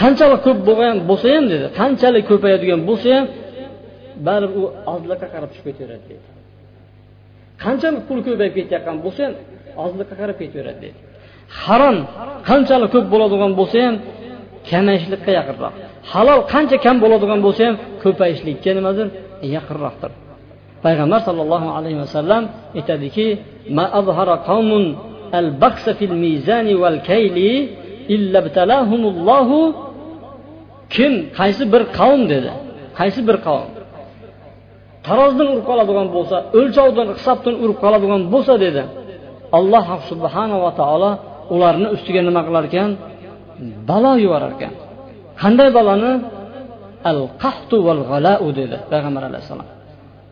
Qanchalik 0.00 0.40
ko'p 0.46 0.58
bo'lgan 0.68 0.96
bo'lsa 1.10 1.26
ham 1.34 1.44
dedi. 1.52 1.66
Qanchalik 1.80 2.24
ko'payadigan 2.30 2.80
bo'lsa 2.88 3.08
ham 3.16 3.24
baribir 4.26 4.58
u 4.60 4.64
ozlikqa 4.94 5.26
qarab 5.34 5.48
tushib 5.52 5.66
ketaveradi 5.68 6.04
dedi. 6.12 6.26
Qanchalik 7.64 8.02
pul 8.08 8.18
ko'payib 8.26 8.54
ketayotgan 8.58 8.96
bo'lsa 9.04 9.22
ham 9.26 9.34
ozlikqa 9.84 10.14
qarab 10.20 10.36
ketaveradi 10.42 10.80
dedi. 10.84 10.98
Harom 11.62 11.96
qanchalik 12.48 12.90
ko'p 12.94 13.06
bo'ladigan 13.12 13.52
bo'lsa 13.60 13.78
ham 13.86 13.94
kamayishlikqa 14.70 15.32
yaqinroq 15.38 15.74
halol 16.12 16.40
qancha 16.52 16.76
kam 16.84 16.96
bo'ladigan 17.04 17.40
bo'lsa 17.46 17.62
ham 17.68 17.76
ko'payishlikka 18.02 18.70
nimadir 18.78 19.06
yaqinroqdir. 19.56 20.10
Payg'ambar 20.84 21.20
sollallohu 21.28 21.68
alayhi 21.78 21.98
vasallam 22.04 22.42
aytadiki 22.78 23.26
kim 30.94 31.12
qaysi 31.38 31.64
bir 31.72 31.82
qavm 31.98 32.22
dedi. 32.32 32.50
Qaysi 32.98 33.20
bir 33.28 33.36
qavm? 33.46 33.68
Tarozidan 35.06 35.46
urib 35.52 35.64
qoladigan 35.70 36.08
bo'lsa 36.16 36.36
o'lchovdan 36.58 37.08
hisobdan 37.16 37.54
urib 37.62 37.78
qoladigan 37.84 38.22
bo'lsa 38.32 38.54
dedi. 38.64 38.82
Alloh 39.58 39.86
subhanava 40.10 40.70
taolo 40.80 41.10
ularni 41.54 41.88
ustiga 41.96 42.20
nima 42.28 42.40
qilar 42.46 42.64
ekan 42.70 42.90
balo 43.88 44.12
yuborar 44.24 44.52
ekan 44.56 44.72
qanday 45.42 45.68
baloni 45.78 46.12
al 47.10 47.20
qahtu 47.42 47.76
val 47.86 48.02
g'alau 48.10 48.46
dedi 48.58 48.76
payg'ambar 48.92 49.22
alayhissalom. 49.30 49.68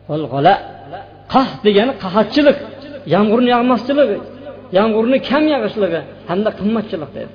Val 0.09 0.25
g'ala 0.33 0.53
qah 1.33 1.49
degani 1.65 1.93
qahatchilik 2.03 2.57
yomg'irni 3.13 3.49
yog'masligi 3.55 4.17
yomg'irni 4.77 5.17
kam 5.29 5.43
yog'ishligi 5.53 5.99
hamda 6.29 6.49
qimmatchilik 6.59 7.11
dedi. 7.17 7.31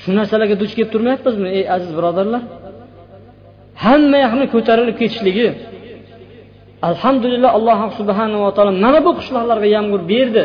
Shu 0.00 0.08
narsalarga 0.18 0.56
duch 0.62 0.72
kelib 0.76 0.90
turmayapmizmi 0.94 1.48
ey 1.58 1.64
aziz 1.74 1.90
birodarlar? 1.98 2.42
Hamma 3.84 4.18
yoqni 4.24 4.46
ko'tarilib 4.54 4.96
ketishligi 5.00 5.48
alhamdulillah 6.88 7.50
alloh 7.58 7.80
subhanava 7.98 8.48
taolo 8.56 8.72
mana 8.84 9.00
bu 9.06 9.10
qishloqlarga 9.18 9.68
yomg'ir 9.76 10.02
berdi. 10.12 10.44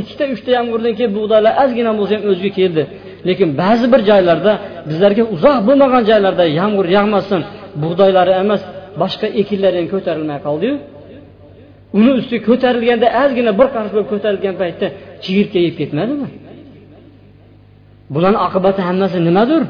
Ikkita 0.00 0.24
uchta 0.34 0.50
yomg'irdan 0.58 0.92
keyin 0.98 1.12
bug'doylar 1.18 1.52
ozgina 1.62 1.92
bo'lsa 1.98 2.12
ham 2.16 2.24
o'ziga 2.32 2.52
keldi. 2.58 2.82
Lekin 3.28 3.48
ba'zi 3.62 3.86
bir 3.92 4.00
joylarda 4.10 4.52
bizlarga 4.88 5.24
uzoq 5.34 5.58
bo'lmagan 5.68 6.02
joylarda 6.10 6.44
yomg'ir 6.60 6.86
yog'masin 6.96 7.40
bug'doylari 7.82 8.32
emas 8.42 8.62
boshqa 9.02 9.26
ekinlari 9.40 9.76
ham 9.80 9.88
ko'tarilmay 9.94 10.38
qoldiyu. 10.46 10.74
Uni 11.98 12.10
ustiga 12.18 12.42
ko'tarilganda 12.48 13.08
ozgina 13.22 13.52
bir 13.60 13.68
qarz 13.74 13.88
bo'lib 13.94 14.08
ko'tarilgan 14.12 14.54
paytda 14.62 14.86
chigirtka 15.24 15.58
yeb 15.66 15.74
ketmadimi? 15.80 16.26
Bularni 18.14 18.38
oqibati 18.46 18.80
hammasi 18.88 19.18
nimadir? 19.28 19.62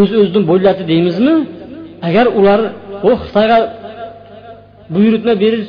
O'z 0.00 0.10
o'zidan 0.20 0.44
bo'lyapti 0.50 0.84
deymizmi? 0.92 1.34
Agar 2.08 2.26
ular 2.38 2.60
u 3.08 3.10
xitoyga 3.22 3.58
buyurtma 4.94 5.34
berish 5.42 5.68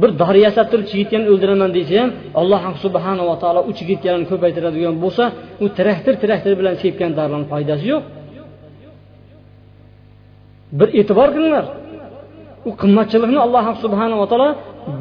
bir 0.00 0.10
dori 0.20 0.40
yasab 0.46 0.66
turib 0.70 0.86
chigirtkani 0.90 1.26
o'ldiraman 1.32 1.70
desa 1.76 1.94
ham 2.02 2.10
alloh 2.40 2.62
subhanava 2.84 3.34
taolo 3.42 3.60
u 3.68 3.72
chigirtkalarni 3.78 4.26
ko'paytiradigan 4.32 4.94
bo'lsa 5.04 5.24
u 5.64 5.66
traktor 5.78 6.14
traktor 6.22 6.52
bilan 6.60 6.74
sepgan 6.82 7.10
dorilarni 7.18 7.46
foydasi 7.52 7.84
yo'q. 7.92 8.02
Bir 10.78 10.88
e'tibor 11.00 11.28
qilinglar. 11.34 11.64
U 12.68 12.70
qimmatchilikni 12.82 13.38
alloh 13.46 13.64
subhanava 13.84 14.24
taolo 14.30 14.48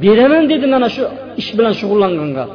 beraman 0.03 0.43
dedi 0.51 0.65
mana 0.73 0.87
shu 0.95 1.03
ish 1.41 1.51
bilan 1.57 1.73
shug'ullanganga 1.79 2.45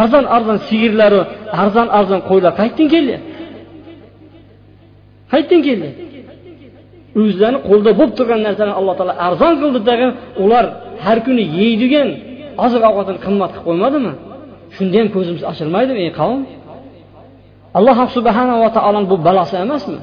arzon 0.00 0.24
arzon 0.36 0.58
sigirlaru 0.68 1.20
arzon 1.62 1.88
arzon 1.98 2.20
qo'ylar. 2.28 2.52
Qayerdan 2.60 2.88
keldi. 2.94 3.14
Qayerdan 5.32 5.60
keldi. 5.68 5.88
O'zlarini 7.20 7.60
qo'lida 7.68 7.90
bo'lib 7.98 8.14
turgan 8.18 8.40
narsani 8.46 8.72
alloh 8.78 8.94
taolo 8.98 9.14
arzon 9.26 9.54
qildi 9.62 10.06
ular 10.44 10.64
har 11.04 11.18
kuni 11.26 11.44
yeydigan 11.58 12.08
oziq 12.64 12.82
ovqatini 12.90 13.18
qimmat 13.26 13.50
qilib 13.54 13.64
qo'ymadimi? 13.68 14.12
Shunda 14.76 14.96
ham 15.00 15.08
ko'zimiz 15.16 15.42
ochilmaydimi 15.50 16.00
ey 16.06 16.12
qavm? 16.20 16.40
Alloh 17.78 17.96
subhanava 18.16 18.68
taoloni 18.76 19.06
bu 19.12 19.16
balosi 19.26 19.54
emasmi? 19.64 19.98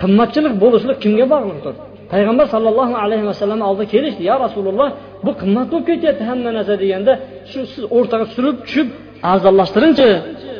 Qimmatchilik 0.00 0.54
bo'lishlik 0.62 0.98
kimga 1.04 1.26
bog'liqdir? 1.34 1.74
Payg'ambar 2.12 2.46
sallallohu 2.54 2.94
alayhi 3.04 3.26
vasallam 3.30 3.60
oldiga 3.68 3.88
kelishdi 3.94 4.22
yo 4.30 4.36
rasululloh 4.44 4.88
bu 5.24 5.30
qimmat 5.40 5.66
bo'lib 5.72 5.86
ketyapti 5.90 6.22
hamma 6.30 6.50
narsa 6.56 6.74
deganda 6.82 7.12
shu 7.50 7.60
siz 7.72 7.84
o'rtaga 7.96 8.26
surib 8.34 8.56
tushib 8.66 8.88
arzonlashtiringchi 9.32 10.08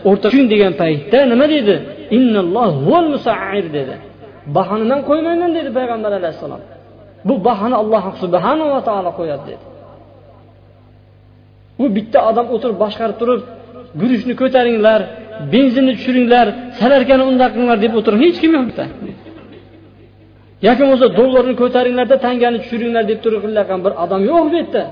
o'rta 0.09 0.27
tushing 0.31 0.47
degan 0.55 0.73
paytda 0.83 1.19
nima 1.33 1.47
deydi 1.55 1.75
dedi. 3.77 3.95
Bahoni 4.57 4.85
man 4.93 5.01
qo'ymayman 5.09 5.51
dedi 5.59 5.71
payg'ambar 5.79 6.13
alayhissalom. 6.21 6.63
Bu 7.29 7.35
bahoni 7.49 7.77
alloh 7.83 8.05
subhanava 8.23 8.79
taolo 8.89 9.11
qo'yadi 9.19 9.45
dedi. 9.51 9.65
U 11.83 11.85
bitta 11.97 12.19
odam 12.31 12.47
o'tirib 12.55 12.77
boshqarib 12.85 13.17
turib 13.23 13.41
guruchni 14.01 14.35
ko'taringlar 14.43 15.01
benzinni 15.53 15.93
tushiringlar 15.99 16.47
salarkani 16.81 17.25
undoq 17.31 17.51
qilinglar 17.55 17.79
deb 17.85 17.93
o'tirib 17.99 18.21
hech 18.25 18.39
kim 18.43 18.53
yo'q 18.59 18.69
yoki 20.67 20.81
bo'lmasa 20.83 21.07
dollarni 21.19 21.55
ko'taringlarda 21.63 22.17
tangani 22.27 22.59
tushiringlar 22.63 23.05
deb 23.11 23.19
turib 23.25 23.41
qilayotgan 23.45 23.81
bir 23.85 23.93
odam 24.05 24.21
yo'q 24.31 24.45
bu 24.53 24.57
yerda. 24.61 24.83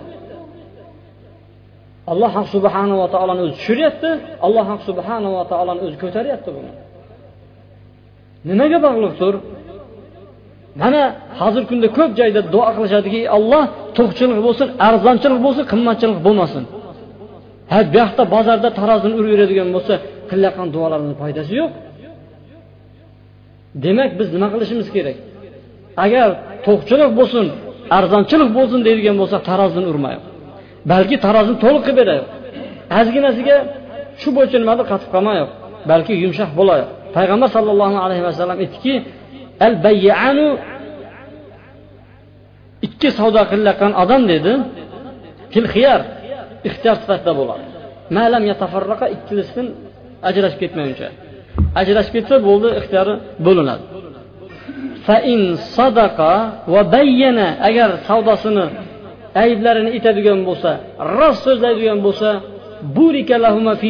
Alloh 2.13 2.35
subhanava 2.55 3.07
taoloni 3.15 3.41
o'zi 3.45 3.55
tushiryapti 3.59 4.11
alloh 4.47 4.69
subhanava 4.89 5.43
taoloni 5.53 5.81
o'zi 5.87 5.97
ko'taryapti 6.05 6.51
buni. 6.57 6.71
Nimaga 8.49 8.79
bog'liq? 8.87 9.13
Tur. 9.21 9.35
Mana 10.83 11.03
hozirgi 11.41 11.69
kunda 11.71 11.89
ko'p 11.99 12.11
joyda 12.21 12.41
duo 12.55 12.69
qilishadiki 12.77 13.21
alloh 13.37 13.65
to'qchilik 13.99 14.39
bo'lsin 14.47 14.69
arzonchilik 14.89 15.41
bo'lsin 15.47 15.65
qimmatchilik 15.73 16.19
bo'lmasin. 16.27 16.63
Ha 17.73 17.79
bu 17.93 17.97
yoqda 18.03 18.23
bozorda 18.35 18.69
tarozini 18.81 19.15
urib 19.21 19.31
yuradigan 19.35 19.69
bo'lsa 19.77 19.95
qilayotgan 20.31 20.69
duolarni 20.75 21.15
foydasi 21.21 21.53
yo'q. 21.61 21.71
Demak 23.85 24.11
biz 24.19 24.29
nima 24.35 24.49
qilishimiz 24.55 24.89
kerak? 24.97 25.17
Agar 26.05 26.29
to'qchilik 26.67 27.11
bo'lsin 27.19 27.47
arzonchilik 27.99 28.51
bo'lsin 28.59 28.81
deydigan 28.87 29.17
bo'lsak 29.21 29.41
tarozini 29.51 29.87
urmaylik 29.93 30.25
balki 30.93 31.17
tarozini 31.27 31.59
to'liq 31.65 31.83
qilib 31.87 31.99
beraylik 32.01 32.29
ozginasiga 32.99 33.57
shu 34.21 34.29
bo'yicha 34.37 34.59
nimadir 34.63 34.85
qatib 34.93 35.09
qolmaylik 35.15 35.51
balki 35.91 36.13
yumshoq 36.25 36.51
bo'laylik 36.61 36.91
payg'ambar 37.17 37.49
sallallohu 37.57 37.97
alayhi 38.05 38.25
vasallam 38.29 38.59
aytdiki 38.65 38.95
al 39.67 39.75
bayyanu 39.87 40.47
ikki 42.87 43.09
savdo 43.19 43.43
qilayotgan 43.51 43.93
odam 44.03 44.23
dedi 44.33 44.53
fil 45.53 45.69
xiyar 45.75 46.01
ixtiyor 46.69 46.97
sifatida 47.03 47.33
bo'ladi. 47.41 47.65
Malam 48.19 48.43
yatafarraqa 48.51 49.07
ikkilisidan 49.17 49.67
ajrashib 50.29 50.59
ketmaguncha. 50.63 51.09
Ajrashib 51.81 52.13
ketsa 52.17 52.37
bo'ldi 52.49 52.69
ixtiyori 52.81 53.15
bo'linadi. 53.47 53.85
Fain 55.07 55.41
sadaqa 55.77 56.33
va 56.73 56.81
bayyana 56.95 57.49
agar 57.69 57.91
savdosini 58.09 58.67
ayblarini 59.45 59.91
aytadigan 59.97 60.41
bo'lsa 60.49 60.71
rost 61.19 61.41
so'zlaydigan 61.47 61.99
bo'lsa 62.07 62.31
fi 63.81 63.89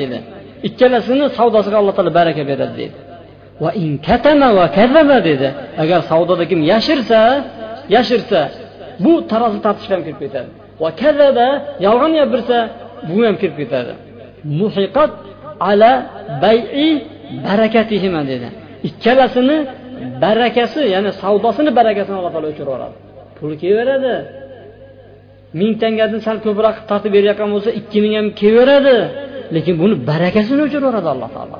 dedi. 0.00 0.18
Ikkalasini 0.68 1.26
savdosiga 1.38 1.76
alloh 1.80 1.94
taolo 1.98 2.10
baraka 2.18 2.42
beradi 2.50 2.74
dedi 2.78 2.86
dedi. 5.28 5.48
Agar 5.82 6.00
savdoda 6.10 6.44
kim 6.50 6.60
yashirsa 6.72 7.20
yashirsa 7.96 8.40
bu 9.04 9.12
tarozi 9.30 9.58
tartishga 9.66 9.94
ham 9.96 10.02
kirib 10.06 10.18
ketadi. 10.24 10.48
Va 10.82 10.90
kazaba 11.02 11.48
yolg'on 11.86 12.12
gapirsa 12.18 12.58
bu 13.08 13.16
ham 13.26 13.36
kirib 13.40 13.56
ketadi. 13.60 13.92
Muhiqat 14.60 15.12
ala 15.70 15.92
bay'i 16.44 16.88
barakatihima 17.46 18.22
dedi. 18.32 18.48
Ikkalasini 18.88 19.56
barakasi 20.24 20.80
ya'ni 20.94 21.10
savdosini 21.22 21.70
barakasini 21.78 22.16
alloh 22.20 22.32
taolo 22.34 22.46
o'chirib 22.52 22.68
yuboradi. 22.68 22.96
Puli 23.36 23.54
kelaveradi. 23.62 24.14
Ming 25.58 25.72
tangadan 25.82 26.20
sal 26.26 26.36
ko'proq 26.46 26.76
tortib 26.90 27.10
berayotgan 27.16 27.48
bo'lsa 27.54 27.70
ikki 27.80 27.98
ming 28.04 28.14
ham 28.18 28.26
kelaveradi. 28.40 28.98
Lekin 29.54 29.74
buni 29.82 29.94
barakasini 30.10 30.60
o'chiraveradi 30.66 31.08
alloh 31.14 31.30
taolo. 31.36 31.58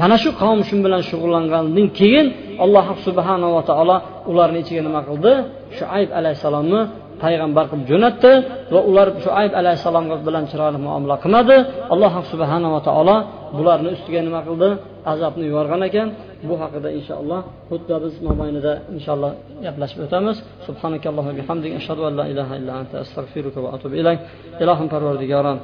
Mana 0.00 0.16
shu 0.22 0.30
qavm 0.40 0.60
shu 0.68 0.74
bilan 0.84 1.02
shug'ullangandan 1.10 1.86
keyin 1.98 2.26
alloh 2.64 2.86
subhanava 3.06 3.60
taolo 3.70 3.96
ularni 4.30 4.58
ichiga 4.64 4.82
nima 4.88 5.00
qildi? 5.08 5.32
Shuayb 5.78 6.10
alayhissalomni 6.18 6.80
payg'ambar 7.22 7.64
qilib 7.70 7.86
jo'natdi 7.92 8.32
va 8.74 8.80
ular 8.90 9.08
shuayb 9.24 9.52
alayhissalom 9.60 10.04
bilan 10.26 10.44
chiroyli 10.50 10.78
muomala 10.86 11.16
qilmadi. 11.24 11.56
Alloh 11.94 12.12
subhanava 12.32 12.78
taolo 12.88 13.16
bularni 13.56 13.88
ustiga 13.96 14.20
nima 14.28 14.40
qildi? 14.48 14.68
Azobni 15.12 15.44
yuborgan 15.50 15.82
ekan. 15.88 16.08
Bu 16.48 16.54
haqida 16.62 16.88
inshaalloh 16.98 17.40
xuddi 17.70 17.94
biz 18.04 18.14
mobaynida 18.28 18.72
inshaalloh 18.96 19.32
gaplashib 19.64 19.98
o'tamiz. 20.06 20.36
Subhanakallohu 20.66 21.30
bihamdik 21.38 21.72
ashhadu 21.80 22.02
an 22.08 22.14
la 22.20 22.24
ilaha 22.32 22.52
illa 22.60 22.72
anta 22.80 22.96
astag'firuka 23.04 23.58
va 23.64 23.68
atubu 23.76 23.94
ilayk. 24.02 24.20
Ilohim 24.62 24.86
parvardigoram 24.94 25.58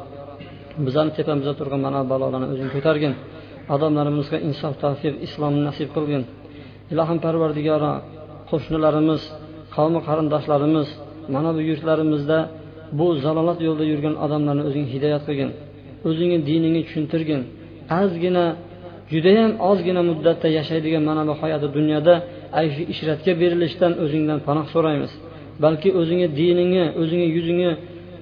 bizani 0.87 1.11
tepamizda 1.19 1.53
turgan 1.59 1.81
mana 1.87 2.01
balolarni 2.13 2.47
o'zing 2.53 2.71
ko'targin. 2.75 3.13
Odamlarimizga 3.75 4.39
insof 4.49 4.75
tavfiq 4.85 5.15
islomni 5.27 5.63
nasib 5.69 5.89
qilgin. 5.97 6.23
Ilohim 6.93 7.19
parvardigoro 7.25 7.93
qo'shnilarimiz 8.51 9.23
qavmi 9.77 10.01
qarindoshlarimiz 10.09 10.89
mana 11.35 11.51
bu 11.57 11.61
yurtlarimizda 11.71 12.39
bu 12.99 13.07
zalolat 13.25 13.59
yo'lida 13.67 13.85
yurgan 13.93 14.15
odamlarni 14.25 14.63
o'zing 14.69 14.87
hidoyat 14.95 15.23
qilgin. 15.29 15.51
O'zingni 16.09 16.39
diningni 16.49 16.83
tushuntirgin. 16.87 17.41
Ozgina 18.01 18.45
judayam 19.13 19.53
ozgina 19.71 20.03
muddatda 20.11 20.49
yashaydigan 20.59 21.03
mana 21.09 21.23
bu 21.29 21.35
hayoti 21.41 21.69
dunyoda 21.77 22.15
ayshi 22.61 22.83
ishratga 22.93 23.33
berilishdan 23.43 23.93
o'zingdan 24.05 24.39
panoh 24.47 24.67
so'raymiz. 24.75 25.13
Balki 25.65 25.89
o'zingni 26.01 26.29
diningni 26.41 26.85
o'zingni 27.01 27.29
yuzingni 27.37 27.71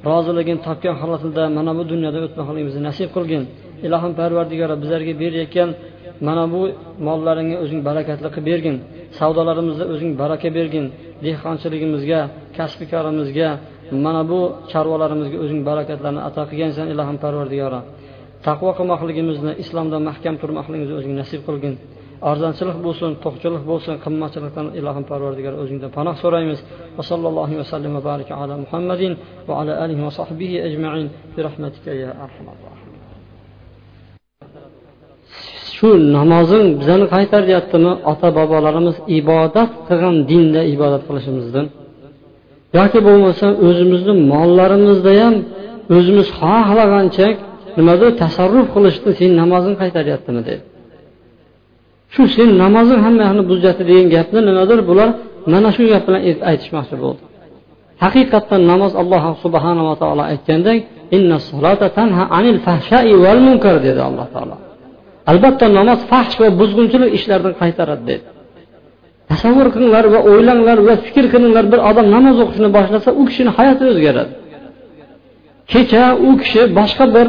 roziligini 0.09 0.61
topgan 0.67 0.95
holatida 1.01 1.43
mana 1.59 1.73
bu 1.79 1.83
dunyoda 1.93 2.19
o'tmoqligimizni 2.27 2.83
nasib 2.89 3.09
qilgin. 3.17 3.43
Ilohim 3.87 4.13
parvardigora 4.21 4.75
bizlarga 4.83 5.15
berayotgan 5.23 5.71
mana 6.27 6.45
bu 6.53 6.61
mollaringni 7.07 7.57
o'zing 7.65 7.81
barakatli 7.89 8.29
qilib 8.35 8.47
bergin. 8.51 8.77
Savdolarimizda 9.19 9.85
o'zing 9.93 10.11
baraka 10.23 10.49
bergin. 10.59 10.87
Dehqonchiligimizga 11.25 12.21
kasbi 12.57 12.85
korimizga 12.93 13.49
mana 14.05 14.23
bu 14.31 14.41
chorvalarimizga 14.73 15.39
o'zing 15.45 15.61
barakatlarni 15.71 16.21
ato 16.29 16.43
qilgansan 16.51 16.87
ilohim 16.95 17.17
parvardigora. 17.25 17.81
Taqvo 18.47 18.71
qilmoqligimizni 18.79 19.53
islomda 19.63 19.99
mahkam 20.09 20.35
turmoqligimizni 20.43 20.95
o'zing 21.01 21.15
nasib 21.21 21.41
qilgin. 21.49 21.75
Arzonchilik 22.31 22.79
bo'lsin 22.87 23.11
to'qchilik 23.25 23.63
bo'lsin 23.71 23.95
qimmatchilikdan 24.05 24.67
ilohim 24.79 25.05
parvardigor 25.11 25.55
o'zingdan 25.63 25.91
panoh 25.99 26.15
so'raymiz. 26.23 26.59
Va 26.97 27.03
sallallohu 27.11 27.55
vasallam 27.61 27.93
va 27.99 28.03
baraka 28.11 28.33
ala 28.43 28.55
muhammadin 28.65 29.13
va 29.49 29.55
ala 29.61 29.73
alihi 29.85 30.03
va 30.07 30.13
sahbihi 30.21 30.57
ajmain. 30.69 31.07
Bi 31.35 31.41
rahmatika 31.49 31.91
ya 32.03 32.11
arhamar 32.25 32.57
shu 35.77 35.89
namozing 36.17 36.67
bizani 36.81 37.07
qaytaryaptimi? 37.15 37.93
Ota 38.13 38.29
bobolarimiz 38.39 38.97
ibodat 39.19 39.71
qilgan 39.89 40.17
dinda 40.31 40.61
ibodat 40.75 41.03
qilishimizdan. 41.09 41.67
Yoki 42.79 42.99
bo'lmasa 43.09 43.47
o'zimizni 43.67 44.13
mollarimizda 44.33 45.13
ham 45.21 45.35
o'zimiz 45.97 46.29
xohlagancha 46.41 47.27
nimadir 47.79 48.11
tasarruf 48.23 48.67
qilishni 48.75 49.11
sen 49.19 49.31
namozing 49.41 49.75
qaytaryaptimi 49.83 50.43
dedi 50.49 50.63
shu 52.17 52.25
sen 52.37 52.49
namozing 52.63 53.01
hammasini 53.07 53.29
yoqni 53.29 53.45
buzyapti 53.51 53.83
degan 53.91 54.07
gapni 54.15 54.41
nimadir 54.49 54.79
bular 54.91 55.09
mana 55.53 55.69
shu 55.77 55.83
gap 55.93 56.03
bilan 56.07 56.23
aytishmoqchi 56.51 56.97
bo'ldi. 57.05 57.23
Haqiqatdan 58.05 58.63
namoz 58.73 58.93
alloh 59.03 59.25
subhanava 59.45 59.95
taolo 60.03 60.23
aytgandek 60.33 60.79
dedi 63.87 64.01
alloh 64.09 64.27
taolo. 64.35 64.57
Albatta 65.31 65.67
namoz 65.79 66.01
fahsh 66.11 66.35
va 66.43 66.49
buzg'unchilik 66.61 67.11
ishlardan 67.19 67.55
qaytaradi 67.63 68.05
dedi. 68.11 68.27
Tasavvur 69.31 69.69
qilinglar 69.75 70.05
va 70.15 70.21
o'ylanglar 70.31 70.79
va 70.89 70.95
fikr 71.07 71.25
qilinglar 71.33 71.65
bir 71.73 71.81
odam 71.91 72.07
namoz 72.17 72.37
o'qishni 72.45 72.69
boshlasa 72.77 73.11
u 73.21 73.23
kishini 73.29 73.51
hayoti 73.59 73.85
o'zgaradi. 73.93 74.33
Kecha 75.73 76.05
u 76.29 76.31
kishi 76.41 76.63
boshqa 76.79 77.05
bir 77.17 77.27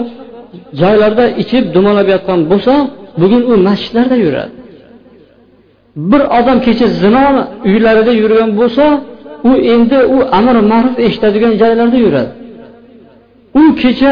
joylarda 0.82 1.26
ichib 1.42 1.64
dumalab 1.76 2.08
yotgan 2.14 2.40
bo'lsa 2.52 2.74
bugun 3.22 3.42
u 3.52 3.54
masjidlarda 3.68 4.18
yuradi. 4.26 4.57
Bir 5.98 6.22
odam 6.40 6.58
kecha 6.66 6.88
zino 7.02 7.26
uylarida 7.70 8.12
yurgan 8.22 8.50
bo'lsa 8.60 8.86
u 9.50 9.52
endi 9.74 10.00
u 10.16 10.18
amr 10.40 10.56
ma'ruf 10.72 10.96
eshitadigan 11.08 11.54
joylarda 11.62 11.98
yuradi. 12.06 12.32
U 13.62 13.64
kecha 13.82 14.12